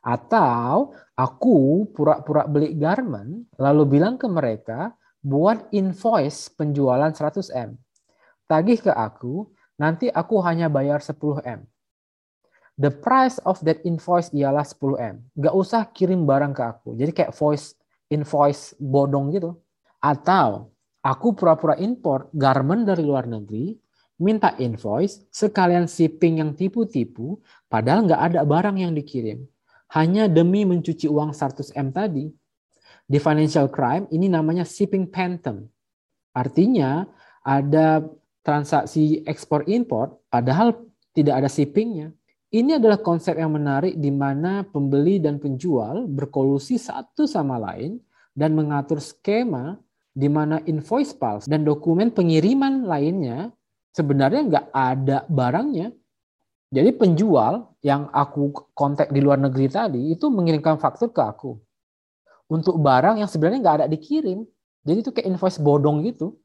Atau 0.00 0.96
aku 1.12 1.86
pura-pura 1.92 2.48
beli 2.48 2.72
garment, 2.80 3.52
lalu 3.60 4.00
bilang 4.00 4.16
ke 4.16 4.24
mereka, 4.24 4.96
buat 5.20 5.68
invoice 5.76 6.48
penjualan 6.56 7.12
100M. 7.12 7.76
Tagih 8.52 8.84
ke 8.84 8.92
aku, 8.92 9.48
nanti 9.80 10.12
aku 10.12 10.44
hanya 10.44 10.68
bayar 10.68 11.00
10M. 11.00 11.64
The 12.76 12.92
price 12.92 13.40
of 13.48 13.64
that 13.64 13.80
invoice 13.88 14.28
ialah 14.36 14.68
10M. 14.68 15.24
Gak 15.40 15.54
usah 15.56 15.88
kirim 15.88 16.28
barang 16.28 16.52
ke 16.52 16.60
aku. 16.60 16.92
Jadi 16.92 17.16
kayak 17.16 17.32
voice 17.32 17.72
invoice 18.12 18.76
bodong 18.76 19.32
gitu. 19.32 19.56
Atau 20.04 20.68
aku 21.00 21.32
pura-pura 21.32 21.80
import 21.80 22.28
garment 22.36 22.84
dari 22.84 23.00
luar 23.00 23.24
negeri, 23.24 23.72
minta 24.20 24.52
invoice, 24.60 25.24
sekalian 25.32 25.88
shipping 25.88 26.44
yang 26.44 26.52
tipu-tipu, 26.52 27.40
padahal 27.72 28.04
nggak 28.04 28.20
ada 28.20 28.40
barang 28.44 28.76
yang 28.84 28.92
dikirim. 28.92 29.48
Hanya 29.96 30.28
demi 30.28 30.68
mencuci 30.68 31.08
uang 31.08 31.32
100M 31.32 31.88
tadi. 31.88 32.28
Di 33.08 33.16
financial 33.16 33.72
crime, 33.72 34.12
ini 34.12 34.28
namanya 34.28 34.68
shipping 34.68 35.08
phantom. 35.08 35.64
Artinya, 36.36 37.08
ada 37.44 38.04
transaksi 38.42 39.22
ekspor 39.26 39.66
import, 39.70 40.18
padahal 40.28 40.74
tidak 41.14 41.42
ada 41.42 41.48
shippingnya. 41.48 42.10
Ini 42.52 42.76
adalah 42.76 43.00
konsep 43.00 43.38
yang 43.40 43.56
menarik 43.56 43.96
di 43.96 44.12
mana 44.12 44.60
pembeli 44.60 45.16
dan 45.16 45.40
penjual 45.40 46.04
berkolusi 46.04 46.76
satu 46.76 47.24
sama 47.24 47.56
lain 47.56 47.96
dan 48.36 48.52
mengatur 48.52 49.00
skema 49.00 49.80
di 50.12 50.28
mana 50.28 50.60
invoice 50.68 51.16
palsu 51.16 51.48
dan 51.48 51.64
dokumen 51.64 52.12
pengiriman 52.12 52.84
lainnya 52.84 53.48
sebenarnya 53.96 54.40
nggak 54.44 54.66
ada 54.68 55.18
barangnya. 55.32 55.96
Jadi 56.72 56.90
penjual 56.96 57.72
yang 57.84 58.08
aku 58.12 58.72
kontak 58.76 59.12
di 59.12 59.20
luar 59.20 59.40
negeri 59.40 59.68
tadi 59.68 60.12
itu 60.12 60.28
mengirimkan 60.28 60.76
faktur 60.80 61.12
ke 61.12 61.20
aku 61.20 61.56
untuk 62.52 62.76
barang 62.80 63.20
yang 63.20 63.28
sebenarnya 63.28 63.60
nggak 63.64 63.76
ada 63.80 63.86
dikirim. 63.88 64.44
Jadi 64.84 64.98
itu 65.00 65.10
kayak 65.12 65.28
invoice 65.36 65.56
bodong 65.56 66.04
gitu. 66.04 66.36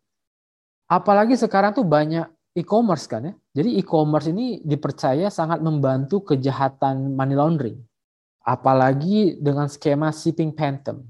Apalagi 0.87 1.35
sekarang 1.35 1.75
tuh 1.75 1.83
banyak 1.83 2.23
e-commerce 2.55 3.05
kan 3.11 3.27
ya. 3.27 3.33
Jadi 3.61 3.75
e-commerce 3.77 4.31
ini 4.31 4.63
dipercaya 4.63 5.27
sangat 5.27 5.59
membantu 5.59 6.23
kejahatan 6.33 7.11
money 7.11 7.35
laundering. 7.35 7.79
Apalagi 8.47 9.35
dengan 9.43 9.67
skema 9.67 10.15
shipping 10.15 10.55
phantom. 10.55 11.03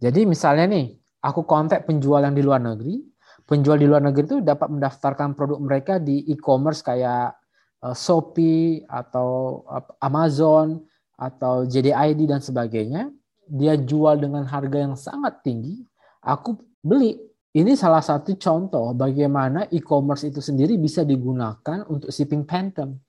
Jadi 0.00 0.24
misalnya 0.24 0.72
nih, 0.72 0.96
aku 1.20 1.44
kontak 1.44 1.84
penjual 1.84 2.24
yang 2.24 2.32
di 2.32 2.40
luar 2.40 2.60
negeri, 2.60 3.04
penjual 3.44 3.76
di 3.76 3.84
luar 3.84 4.00
negeri 4.00 4.24
itu 4.24 4.38
dapat 4.40 4.72
mendaftarkan 4.72 5.36
produk 5.36 5.60
mereka 5.60 6.00
di 6.00 6.24
e-commerce 6.32 6.80
kayak 6.80 7.36
uh, 7.84 7.92
Shopee 7.92 8.84
atau 8.88 9.62
Amazon 10.00 10.80
atau 11.16 11.68
JDID 11.68 12.28
dan 12.28 12.40
sebagainya. 12.40 13.12
Dia 13.46 13.78
jual 13.78 14.18
dengan 14.18 14.48
harga 14.48 14.78
yang 14.80 14.96
sangat 14.98 15.44
tinggi. 15.44 15.84
Aku 16.24 16.58
beli. 16.82 17.35
Ini 17.56 17.72
salah 17.72 18.04
satu 18.04 18.36
contoh 18.36 18.92
bagaimana 18.92 19.64
e-commerce 19.72 20.28
itu 20.28 20.44
sendiri 20.44 20.76
bisa 20.76 21.08
digunakan 21.08 21.88
untuk 21.88 22.12
shipping 22.12 22.44
phantom. 22.44 23.00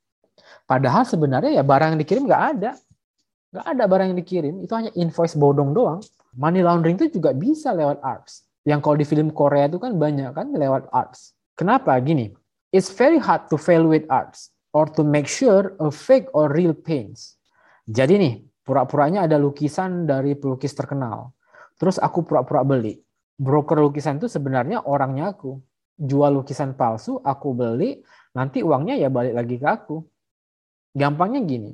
Padahal 0.64 1.04
sebenarnya 1.04 1.60
ya 1.60 1.64
barang 1.68 1.96
yang 1.96 2.00
dikirim 2.00 2.24
nggak 2.24 2.44
ada. 2.56 2.72
Nggak 3.52 3.66
ada 3.76 3.84
barang 3.84 4.08
yang 4.16 4.20
dikirim. 4.24 4.56
Itu 4.64 4.72
hanya 4.80 4.92
invoice 4.96 5.36
bodong 5.36 5.76
doang. 5.76 6.00
Money 6.32 6.64
laundering 6.64 6.96
itu 6.96 7.20
juga 7.20 7.36
bisa 7.36 7.76
lewat 7.76 8.00
ARPS 8.00 8.48
yang 8.68 8.84
kalau 8.84 9.00
di 9.00 9.08
film 9.08 9.32
Korea 9.32 9.72
itu 9.72 9.80
kan 9.80 9.96
banyak 9.96 10.36
kan 10.36 10.52
lewat 10.52 10.92
arts. 10.92 11.32
Kenapa? 11.56 11.96
Gini, 12.04 12.36
it's 12.76 12.92
very 12.92 13.16
hard 13.16 13.48
to 13.48 13.56
fail 13.56 13.88
with 13.88 14.04
arts 14.12 14.52
or 14.76 14.84
to 14.92 15.08
make 15.08 15.24
sure 15.32 15.72
a 15.80 15.88
fake 15.88 16.28
or 16.36 16.52
real 16.52 16.76
paints. 16.76 17.40
Jadi 17.88 18.20
nih, 18.20 18.34
pura-puranya 18.68 19.24
ada 19.24 19.40
lukisan 19.40 20.04
dari 20.04 20.36
pelukis 20.36 20.76
terkenal. 20.76 21.32
Terus 21.80 21.96
aku 21.96 22.28
pura-pura 22.28 22.68
beli. 22.68 23.00
Broker 23.38 23.78
lukisan 23.78 24.18
itu 24.18 24.26
sebenarnya 24.26 24.82
orangnya 24.82 25.34
aku. 25.34 25.62
Jual 25.98 26.34
lukisan 26.38 26.78
palsu, 26.78 27.18
aku 27.26 27.58
beli, 27.58 28.02
nanti 28.38 28.62
uangnya 28.62 28.98
ya 28.98 29.10
balik 29.10 29.34
lagi 29.34 29.56
ke 29.58 29.66
aku. 29.66 29.98
Gampangnya 30.94 31.42
gini, 31.42 31.74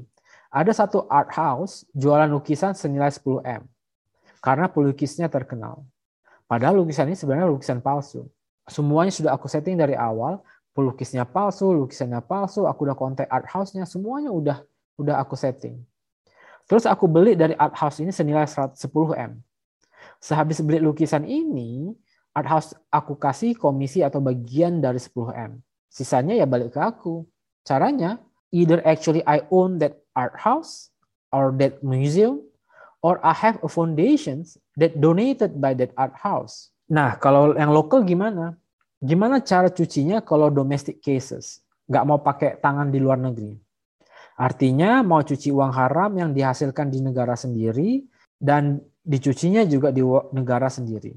ada 0.51 0.71
satu 0.71 1.07
art 1.07 1.31
house 1.35 1.87
jualan 1.95 2.27
lukisan 2.31 2.75
senilai 2.75 3.11
10M. 3.11 3.67
Karena 4.43 4.67
pelukisnya 4.67 5.31
terkenal. 5.31 5.83
Padahal 6.47 6.83
lukisan 6.83 7.07
ini 7.07 7.15
sebenarnya 7.15 7.47
lukisan 7.47 7.79
palsu. 7.79 8.27
Semuanya 8.67 9.11
sudah 9.11 9.31
aku 9.35 9.47
setting 9.47 9.75
dari 9.75 9.95
awal, 9.95 10.39
pelukisnya 10.75 11.23
palsu, 11.27 11.71
lukisannya 11.71 12.23
palsu, 12.23 12.67
aku 12.67 12.87
udah 12.87 12.95
kontak 12.95 13.27
art 13.27 13.47
house-nya, 13.47 13.83
semuanya 13.87 14.31
udah 14.31 14.63
udah 14.99 15.19
aku 15.19 15.35
setting. 15.35 15.79
Terus 16.67 16.87
aku 16.87 17.09
beli 17.11 17.35
dari 17.35 17.55
art 17.59 17.75
house 17.75 17.99
ini 17.99 18.11
senilai 18.11 18.47
110M. 18.47 19.35
Sehabis 20.23 20.63
beli 20.63 20.79
lukisan 20.79 21.27
ini, 21.27 21.91
art 22.33 22.47
house 22.49 22.69
aku 22.89 23.19
kasih 23.19 23.53
komisi 23.57 24.01
atau 24.01 24.23
bagian 24.23 24.81
dari 24.81 24.97
10M. 24.97 25.61
Sisanya 25.91 26.33
ya 26.33 26.49
balik 26.49 26.73
ke 26.73 26.81
aku. 26.81 27.27
Caranya, 27.63 28.19
either 28.51 28.81
actually 28.83 29.21
I 29.23 29.45
own 29.53 29.79
that 29.79 30.01
art 30.17 30.35
house 30.37 30.89
or 31.29 31.53
that 31.61 31.81
museum 31.85 32.41
or 33.03 33.19
I 33.21 33.35
have 33.35 33.59
a 33.61 33.69
foundations 33.69 34.57
that 34.79 34.97
donated 34.97 35.59
by 35.59 35.77
that 35.77 35.91
art 35.99 36.15
house. 36.17 36.73
Nah, 36.87 37.19
kalau 37.19 37.53
yang 37.53 37.71
lokal 37.71 38.01
gimana? 38.07 38.55
Gimana 39.03 39.43
cara 39.43 39.67
cucinya 39.67 40.23
kalau 40.23 40.47
domestic 40.47 41.03
cases? 41.03 41.59
Nggak 41.91 42.05
mau 42.07 42.19
pakai 42.23 42.55
tangan 42.63 42.87
di 42.87 43.03
luar 43.03 43.19
negeri. 43.19 43.59
Artinya 44.39 45.05
mau 45.05 45.21
cuci 45.21 45.53
uang 45.53 45.75
haram 45.75 46.15
yang 46.17 46.31
dihasilkan 46.33 46.89
di 46.89 47.03
negara 47.03 47.37
sendiri 47.37 48.01
dan 48.39 48.81
dicucinya 49.03 49.67
juga 49.67 49.91
di 49.91 50.01
negara 50.31 50.71
sendiri. 50.71 51.13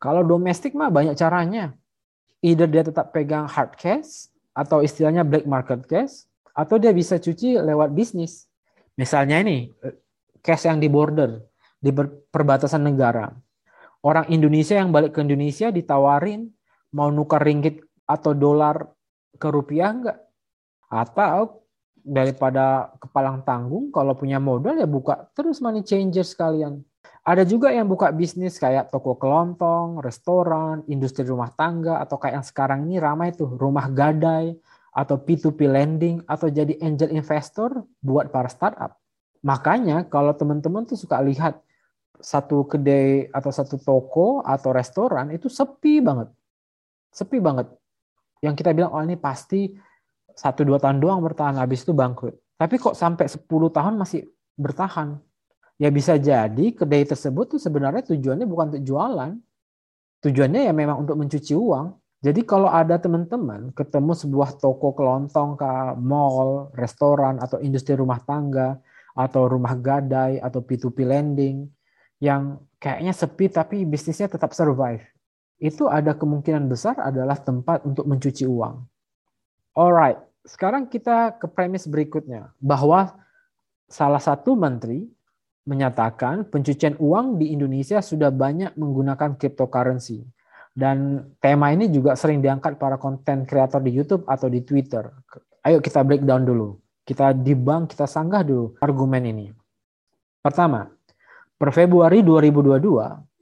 Kalau 0.00 0.24
domestik 0.24 0.72
mah 0.72 0.88
banyak 0.92 1.16
caranya. 1.16 1.76
Either 2.44 2.68
dia 2.68 2.84
tetap 2.84 3.16
pegang 3.16 3.48
hard 3.48 3.76
cash 3.80 4.28
atau 4.52 4.84
istilahnya 4.84 5.24
black 5.24 5.48
market 5.48 5.84
cash 5.88 6.28
atau 6.52 6.76
dia 6.76 6.92
bisa 6.92 7.16
cuci 7.16 7.56
lewat 7.60 7.92
bisnis. 7.96 8.48
Misalnya 8.96 9.40
ini 9.40 9.72
cash 10.44 10.68
yang 10.68 10.80
di 10.80 10.88
border, 10.88 11.40
di 11.80 11.92
perbatasan 12.32 12.84
negara. 12.84 13.32
Orang 14.04 14.28
Indonesia 14.32 14.76
yang 14.76 14.92
balik 14.92 15.16
ke 15.16 15.24
Indonesia 15.24 15.72
ditawarin 15.72 16.48
mau 16.92 17.08
nukar 17.12 17.42
ringgit 17.42 17.82
atau 18.06 18.36
dolar 18.36 18.88
ke 19.36 19.48
rupiah 19.50 19.90
enggak? 19.92 20.18
Atau 20.86 21.65
daripada 22.06 22.94
kepalang 23.02 23.42
tanggung 23.42 23.90
kalau 23.90 24.14
punya 24.14 24.38
modal 24.38 24.78
ya 24.78 24.86
buka 24.86 25.26
terus 25.34 25.58
money 25.58 25.82
changer 25.82 26.22
sekalian. 26.22 26.86
Ada 27.26 27.42
juga 27.42 27.74
yang 27.74 27.90
buka 27.90 28.14
bisnis 28.14 28.54
kayak 28.54 28.94
toko 28.94 29.18
kelontong, 29.18 29.98
restoran, 29.98 30.86
industri 30.86 31.26
rumah 31.26 31.50
tangga 31.50 31.98
atau 31.98 32.22
kayak 32.22 32.38
yang 32.38 32.46
sekarang 32.46 32.78
ini 32.86 33.02
ramai 33.02 33.34
tuh 33.34 33.50
rumah 33.50 33.90
gadai 33.90 34.54
atau 34.94 35.18
P2P 35.18 35.66
lending 35.66 36.22
atau 36.30 36.46
jadi 36.46 36.78
angel 36.78 37.10
investor 37.10 37.82
buat 37.98 38.30
para 38.30 38.46
startup. 38.46 38.94
Makanya 39.42 40.06
kalau 40.06 40.38
teman-teman 40.38 40.86
tuh 40.86 40.94
suka 40.94 41.18
lihat 41.18 41.58
satu 42.22 42.64
kedai 42.64 43.28
atau 43.34 43.50
satu 43.50 43.76
toko 43.76 44.40
atau 44.46 44.70
restoran 44.70 45.34
itu 45.34 45.50
sepi 45.50 45.98
banget. 45.98 46.30
Sepi 47.10 47.42
banget. 47.42 47.68
Yang 48.40 48.54
kita 48.62 48.70
bilang, 48.70 48.94
oh 48.94 49.02
ini 49.02 49.18
pasti 49.18 49.74
satu 50.36 50.68
dua 50.68 50.76
tahun 50.76 51.00
doang 51.00 51.24
bertahan, 51.24 51.56
habis 51.56 51.82
itu 51.82 51.96
bangkrut. 51.96 52.36
Tapi 52.56 52.76
kok 52.76 52.96
sampai 52.96 53.28
10 53.28 53.48
tahun 53.72 53.96
masih 53.96 54.28
bertahan? 54.56 55.20
Ya 55.76 55.92
bisa 55.92 56.16
jadi 56.16 56.72
kedai 56.72 57.04
tersebut 57.04 57.56
tuh 57.56 57.60
sebenarnya 57.60 58.04
tujuannya 58.04 58.48
bukan 58.48 58.72
untuk 58.72 58.84
jualan. 58.84 59.32
Tujuannya 60.24 60.68
ya 60.68 60.72
memang 60.72 61.04
untuk 61.04 61.20
mencuci 61.20 61.52
uang. 61.52 61.96
Jadi 62.24 62.40
kalau 62.48 62.72
ada 62.72 62.96
teman-teman 62.96 63.76
ketemu 63.76 64.12
sebuah 64.16 64.56
toko 64.56 64.96
kelontong 64.96 65.60
ke 65.60 65.72
mall, 66.00 66.72
restoran, 66.72 67.36
atau 67.36 67.60
industri 67.60 67.92
rumah 67.92 68.24
tangga, 68.24 68.80
atau 69.12 69.48
rumah 69.48 69.76
gadai 69.76 70.40
atau 70.40 70.64
P2P 70.64 70.96
lending 71.04 71.68
yang 72.20 72.60
kayaknya 72.80 73.12
sepi 73.12 73.52
tapi 73.52 73.84
bisnisnya 73.84 74.32
tetap 74.32 74.56
survive. 74.56 75.04
Itu 75.56 75.88
ada 75.88 76.12
kemungkinan 76.16 76.68
besar 76.68 77.00
adalah 77.00 77.36
tempat 77.36 77.84
untuk 77.88 78.04
mencuci 78.04 78.44
uang. 78.44 78.84
Alright, 79.76 80.20
sekarang 80.46 80.86
kita 80.86 81.36
ke 81.36 81.50
premis 81.50 81.84
berikutnya 81.90 82.54
bahwa 82.62 83.18
salah 83.90 84.22
satu 84.22 84.54
menteri 84.54 85.06
menyatakan 85.66 86.46
pencucian 86.46 86.94
uang 87.02 87.42
di 87.42 87.50
Indonesia 87.50 87.98
sudah 87.98 88.30
banyak 88.30 88.78
menggunakan 88.78 89.34
cryptocurrency. 89.34 90.22
Dan 90.76 91.26
tema 91.40 91.72
ini 91.72 91.90
juga 91.90 92.14
sering 92.14 92.38
diangkat 92.38 92.78
para 92.78 93.00
konten 93.00 93.42
kreator 93.48 93.82
di 93.82 93.90
YouTube 93.90 94.22
atau 94.28 94.46
di 94.46 94.62
Twitter. 94.62 95.08
Ayo 95.66 95.82
kita 95.82 96.06
breakdown 96.06 96.46
dulu. 96.46 96.78
Kita 97.02 97.34
dibang, 97.34 97.90
kita 97.90 98.06
sanggah 98.06 98.46
dulu 98.46 98.78
argumen 98.78 99.24
ini. 99.26 99.46
Pertama, 100.44 100.86
per 101.58 101.70
Februari 101.74 102.22
2022, 102.22 102.86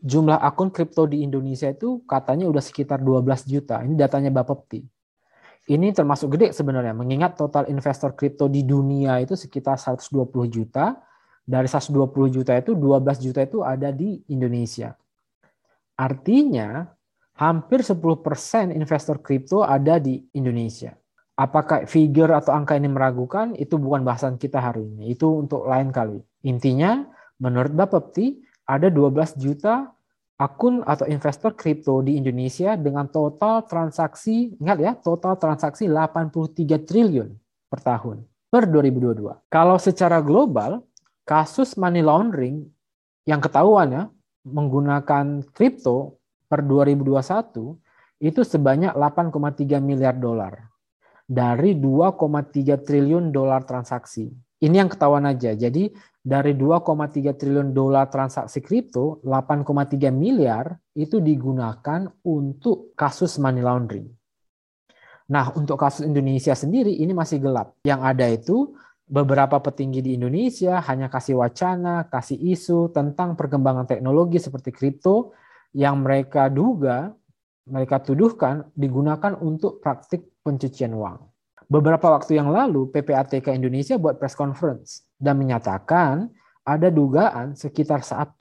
jumlah 0.01 0.39
akun 0.41 0.71
kripto 0.73 1.05
di 1.11 1.27
Indonesia 1.27 1.69
itu 1.69 2.01
katanya 2.09 2.49
udah 2.49 2.63
sekitar 2.65 3.03
12 3.03 3.45
juta. 3.45 3.83
Ini 3.83 3.99
datanya 3.99 4.31
Bapepti. 4.31 4.94
Ini 5.65 5.97
termasuk 5.97 6.37
gede 6.37 6.53
sebenarnya, 6.53 6.93
mengingat 6.93 7.41
total 7.41 7.65
investor 7.73 8.13
kripto 8.13 8.53
di 8.53 8.69
dunia 8.69 9.17
itu 9.25 9.33
sekitar 9.33 9.81
120 9.81 10.29
juta. 10.53 11.01
Dari 11.45 11.69
120 11.69 12.09
juta 12.33 12.57
itu 12.57 12.73
12 12.73 13.21
juta 13.21 13.41
itu 13.45 13.61
ada 13.65 13.93
di 13.93 14.21
Indonesia. 14.33 14.97
Artinya 15.97 16.89
hampir 17.37 17.81
10% 17.81 18.73
investor 18.73 19.21
kripto 19.21 19.65
ada 19.65 20.01
di 20.01 20.21
Indonesia. 20.37 20.97
Apakah 21.35 21.89
figure 21.89 22.31
atau 22.31 22.55
angka 22.55 22.79
ini 22.79 22.89
meragukan? 22.89 23.53
Itu 23.59 23.77
bukan 23.81 24.07
bahasan 24.07 24.39
kita 24.39 24.61
hari 24.61 24.87
ini. 24.87 25.17
Itu 25.17 25.43
untuk 25.45 25.67
lain 25.67 25.91
kali. 25.91 26.23
Intinya, 26.47 27.05
menurut 27.43 27.75
Bapepti, 27.75 28.41
ada 28.65 28.89
12 28.89 29.37
juta 29.37 29.91
akun 30.35 30.83
atau 30.83 31.07
investor 31.07 31.55
kripto 31.55 32.03
di 32.03 32.19
Indonesia 32.19 32.75
dengan 32.75 33.07
total 33.07 33.63
transaksi, 33.67 34.59
ingat 34.59 34.79
ya, 34.83 34.93
total 34.99 35.39
transaksi 35.39 35.87
83 35.87 36.83
triliun 36.83 37.29
per 37.71 37.81
tahun 37.83 38.27
per 38.51 38.67
2022. 38.71 39.51
Kalau 39.51 39.79
secara 39.79 40.19
global, 40.23 40.83
kasus 41.27 41.79
money 41.79 42.03
laundering 42.03 42.67
yang 43.25 43.41
ketahuan 43.41 43.89
ya 43.91 44.05
menggunakan 44.45 45.41
kripto 45.57 46.21
per 46.47 46.61
2021 46.63 47.81
itu 48.21 48.41
sebanyak 48.45 48.93
8,3 48.93 49.81
miliar 49.81 50.15
dolar 50.15 50.71
dari 51.25 51.73
2,3 51.75 52.85
triliun 52.85 53.33
dolar 53.33 53.65
transaksi. 53.65 54.29
Ini 54.61 54.85
yang 54.85 54.91
ketahuan 54.93 55.25
aja. 55.25 55.57
Jadi 55.57 55.93
dari 56.25 56.57
2,3 56.57 57.37
triliun 57.37 57.77
dolar 57.77 58.09
transaksi 58.09 58.65
kripto, 58.65 59.21
8,3 59.29 60.09
miliar 60.09 60.73
itu 60.97 61.21
digunakan 61.21 62.09
untuk 62.25 62.97
kasus 62.97 63.37
money 63.37 63.61
laundering. 63.61 64.09
Nah, 65.29 65.53
untuk 65.53 65.77
kasus 65.77 66.09
Indonesia 66.09 66.57
sendiri 66.57 66.97
ini 66.97 67.13
masih 67.13 67.45
gelap. 67.45 67.77
Yang 67.85 68.01
ada 68.01 68.27
itu 68.33 68.57
beberapa 69.05 69.61
petinggi 69.61 70.01
di 70.01 70.11
Indonesia 70.17 70.81
hanya 70.89 71.13
kasih 71.13 71.37
wacana, 71.45 72.09
kasih 72.09 72.41
isu 72.41 72.89
tentang 72.97 73.37
perkembangan 73.37 73.85
teknologi 73.85 74.41
seperti 74.41 74.73
kripto 74.73 75.37
yang 75.77 76.01
mereka 76.01 76.49
duga, 76.49 77.13
mereka 77.69 78.01
tuduhkan 78.01 78.73
digunakan 78.73 79.37
untuk 79.45 79.85
praktik 79.85 80.41
pencucian 80.41 80.97
uang. 80.97 81.34
Beberapa 81.65 82.13
waktu 82.13 82.37
yang 82.37 82.53
lalu, 82.53 82.93
PPATK 82.93 83.57
Indonesia 83.57 83.97
buat 83.97 84.21
press 84.21 84.37
conference 84.37 85.09
dan 85.17 85.41
menyatakan 85.41 86.29
ada 86.65 86.89
dugaan 86.89 87.53
sekitar 87.57 88.01
1,6 88.01 88.41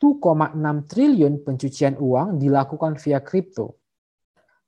triliun 0.87 1.43
pencucian 1.43 1.99
uang 1.99 2.39
dilakukan 2.39 2.95
via 2.99 3.19
kripto. 3.19 3.79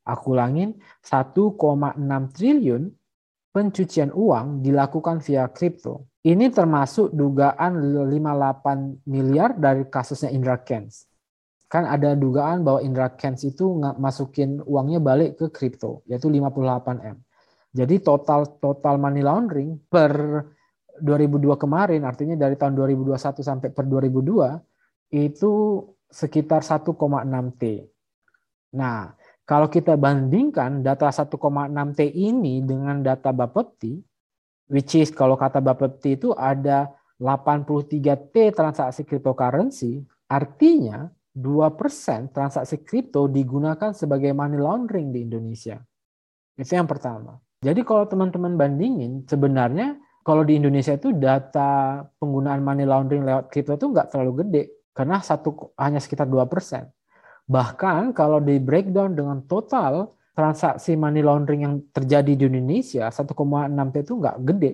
Aku 0.06 0.36
ulangin, 0.36 0.76
1,6 1.02 1.56
triliun 2.36 2.84
pencucian 3.56 4.12
uang 4.12 4.60
dilakukan 4.60 5.24
via 5.24 5.48
kripto. 5.48 6.12
Ini 6.26 6.52
termasuk 6.52 7.16
dugaan 7.16 7.80
58 7.80 9.08
miliar 9.08 9.56
dari 9.56 9.88
kasusnya 9.88 10.36
Indra 10.36 10.60
Kents. 10.60 11.08
Kan 11.72 11.88
ada 11.88 12.14
dugaan 12.14 12.62
bahwa 12.62 12.84
Indra 12.84 13.10
Kents 13.16 13.48
itu 13.48 13.80
masukin 13.98 14.62
uangnya 14.68 15.00
balik 15.02 15.40
ke 15.40 15.48
kripto, 15.50 16.06
yaitu 16.06 16.30
58 16.30 17.02
M. 17.02 17.25
Jadi 17.76 18.00
total 18.00 18.56
total 18.64 18.96
money 18.96 19.20
laundering 19.20 19.76
per 19.92 20.16
2002 20.96 21.60
kemarin, 21.60 22.08
artinya 22.08 22.40
dari 22.40 22.56
tahun 22.56 22.72
2021 22.72 23.44
sampai 23.44 23.68
per 23.76 23.84
2002 23.84 25.12
itu 25.12 25.84
sekitar 26.08 26.64
1,6 26.64 26.96
T. 27.60 27.64
Nah, 28.80 29.12
kalau 29.44 29.68
kita 29.68 30.00
bandingkan 30.00 30.80
data 30.80 31.12
1,6 31.12 31.36
T 32.00 32.02
ini 32.08 32.64
dengan 32.64 33.04
data 33.04 33.36
Bapepti, 33.36 34.00
which 34.72 34.96
is 34.96 35.12
kalau 35.12 35.36
kata 35.36 35.60
Bapepti 35.60 36.16
itu 36.16 36.32
ada 36.32 36.88
83 37.20 38.32
T 38.32 38.36
transaksi 38.56 39.04
cryptocurrency, 39.04 40.00
artinya 40.32 41.12
2% 41.36 42.32
transaksi 42.32 42.80
kripto 42.80 43.28
digunakan 43.28 43.92
sebagai 43.92 44.32
money 44.32 44.56
laundering 44.56 45.12
di 45.12 45.28
Indonesia. 45.28 45.76
Itu 46.56 46.80
yang 46.80 46.88
pertama. 46.88 47.36
Jadi 47.66 47.82
kalau 47.82 48.06
teman-teman 48.06 48.54
bandingin, 48.54 49.26
sebenarnya 49.26 49.98
kalau 50.22 50.46
di 50.46 50.62
Indonesia 50.62 50.94
itu 50.94 51.10
data 51.18 52.06
penggunaan 52.22 52.62
money 52.62 52.86
laundering 52.86 53.26
lewat 53.26 53.50
kripto 53.50 53.74
itu 53.74 53.90
nggak 53.90 54.14
terlalu 54.14 54.46
gede, 54.46 54.64
karena 54.94 55.18
satu 55.18 55.74
hanya 55.82 55.98
sekitar 55.98 56.30
2%. 56.30 56.46
Bahkan 57.50 58.14
kalau 58.14 58.38
di 58.38 58.62
breakdown 58.62 59.18
dengan 59.18 59.42
total 59.50 60.14
transaksi 60.38 60.94
money 60.94 61.26
laundering 61.26 61.62
yang 61.66 61.76
terjadi 61.90 62.38
di 62.38 62.46
Indonesia, 62.46 63.10
1,6 63.10 63.34
T 63.34 63.96
itu 64.02 64.14
nggak 64.14 64.38
gede. 64.46 64.72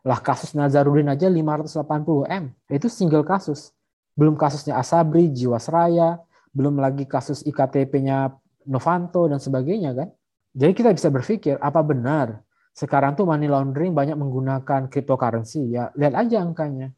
Lah 0.00 0.20
kasus 0.24 0.56
Nazarudin 0.56 1.12
aja 1.12 1.28
580 1.28 2.24
M, 2.24 2.44
itu 2.72 2.88
single 2.88 3.24
kasus. 3.24 3.76
Belum 4.16 4.32
kasusnya 4.32 4.80
Asabri, 4.80 5.28
Jiwasraya, 5.28 6.24
belum 6.56 6.80
lagi 6.80 7.04
kasus 7.04 7.44
IKTP-nya 7.44 8.32
Novanto 8.64 9.28
dan 9.28 9.40
sebagainya 9.40 9.92
kan. 9.92 10.08
Jadi 10.50 10.72
kita 10.74 10.90
bisa 10.90 11.08
berpikir 11.14 11.54
apa 11.62 11.80
benar 11.82 12.42
sekarang 12.74 13.18
tuh 13.18 13.26
money 13.26 13.50
laundering 13.50 13.94
banyak 13.94 14.14
menggunakan 14.18 14.90
cryptocurrency 14.90 15.74
ya 15.74 15.90
lihat 15.94 16.14
aja 16.16 16.42
angkanya. 16.42 16.90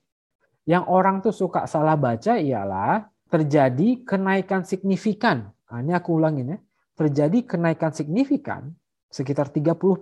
Yang 0.62 0.84
orang 0.86 1.16
tuh 1.20 1.34
suka 1.34 1.66
salah 1.66 1.98
baca 1.98 2.38
ialah 2.38 3.02
terjadi 3.26 4.06
kenaikan 4.06 4.62
signifikan. 4.62 5.50
Nah, 5.72 5.78
ini 5.82 5.90
aku 5.96 6.20
ulangin 6.20 6.54
ya. 6.54 6.58
Terjadi 6.92 7.42
kenaikan 7.48 7.90
signifikan 7.90 8.70
sekitar 9.10 9.50
30% 9.50 9.98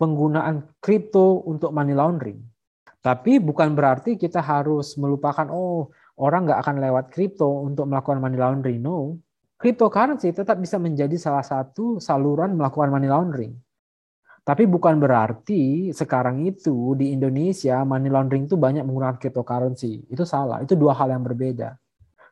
penggunaan 0.00 0.78
kripto 0.80 1.44
untuk 1.44 1.74
money 1.76 1.92
laundering. 1.92 2.40
Tapi 3.02 3.42
bukan 3.42 3.74
berarti 3.74 4.14
kita 4.14 4.38
harus 4.38 4.94
melupakan 4.94 5.50
oh 5.50 5.90
orang 6.22 6.46
nggak 6.46 6.60
akan 6.62 6.76
lewat 6.78 7.04
kripto 7.10 7.66
untuk 7.66 7.90
melakukan 7.90 8.22
money 8.22 8.38
laundering. 8.38 8.80
No, 8.80 9.18
cryptocurrency 9.62 10.34
tetap 10.34 10.58
bisa 10.58 10.74
menjadi 10.82 11.14
salah 11.14 11.46
satu 11.46 12.02
saluran 12.02 12.58
melakukan 12.58 12.90
money 12.90 13.06
laundering. 13.06 13.54
Tapi 14.42 14.66
bukan 14.66 14.98
berarti 14.98 15.94
sekarang 15.94 16.42
itu 16.42 16.98
di 16.98 17.14
Indonesia 17.14 17.86
money 17.86 18.10
laundering 18.10 18.50
itu 18.50 18.58
banyak 18.58 18.82
menggunakan 18.82 19.22
cryptocurrency. 19.22 20.02
Itu 20.10 20.26
salah, 20.26 20.66
itu 20.66 20.74
dua 20.74 20.98
hal 20.98 21.14
yang 21.14 21.22
berbeda. 21.22 21.78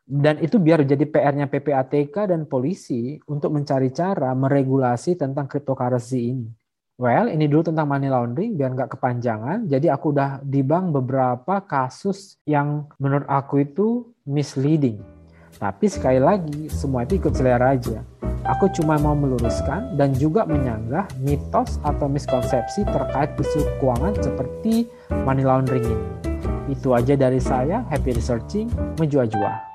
Dan 0.03 0.43
itu 0.43 0.59
biar 0.59 0.83
jadi 0.83 1.07
PR-nya 1.07 1.47
PPATK 1.47 2.35
dan 2.35 2.51
polisi 2.51 3.15
untuk 3.31 3.55
mencari 3.55 3.95
cara 3.95 4.35
meregulasi 4.35 5.15
tentang 5.15 5.47
cryptocurrency 5.47 6.35
ini. 6.35 6.51
Well, 6.99 7.31
ini 7.31 7.47
dulu 7.47 7.71
tentang 7.71 7.87
money 7.87 8.11
laundering 8.11 8.59
biar 8.59 8.75
nggak 8.75 8.99
kepanjangan. 8.99 9.71
Jadi 9.71 9.87
aku 9.87 10.11
udah 10.11 10.43
dibang 10.43 10.91
beberapa 10.91 11.63
kasus 11.63 12.43
yang 12.43 12.91
menurut 12.99 13.31
aku 13.31 13.63
itu 13.63 14.11
misleading 14.27 15.20
tapi 15.61 15.93
sekali 15.93 16.17
lagi, 16.17 16.73
semua 16.73 17.05
itu 17.05 17.21
ikut 17.21 17.37
selera 17.37 17.77
aja. 17.77 18.01
Aku 18.49 18.73
cuma 18.73 18.97
mau 18.97 19.13
meluruskan 19.13 19.95
dan 20.01 20.17
juga 20.17 20.49
menyanggah 20.49 21.05
mitos 21.21 21.77
atau 21.85 22.09
miskonsepsi 22.09 22.89
terkait 22.89 23.37
isu 23.37 23.69
keuangan 23.79 24.17
seperti 24.25 24.89
money 25.23 25.45
laundering 25.45 25.85
ini. 25.85 26.09
Itu 26.73 26.97
aja 26.97 27.13
dari 27.13 27.39
saya, 27.39 27.85
happy 27.93 28.17
researching, 28.17 28.73
menjua-jua. 28.97 29.70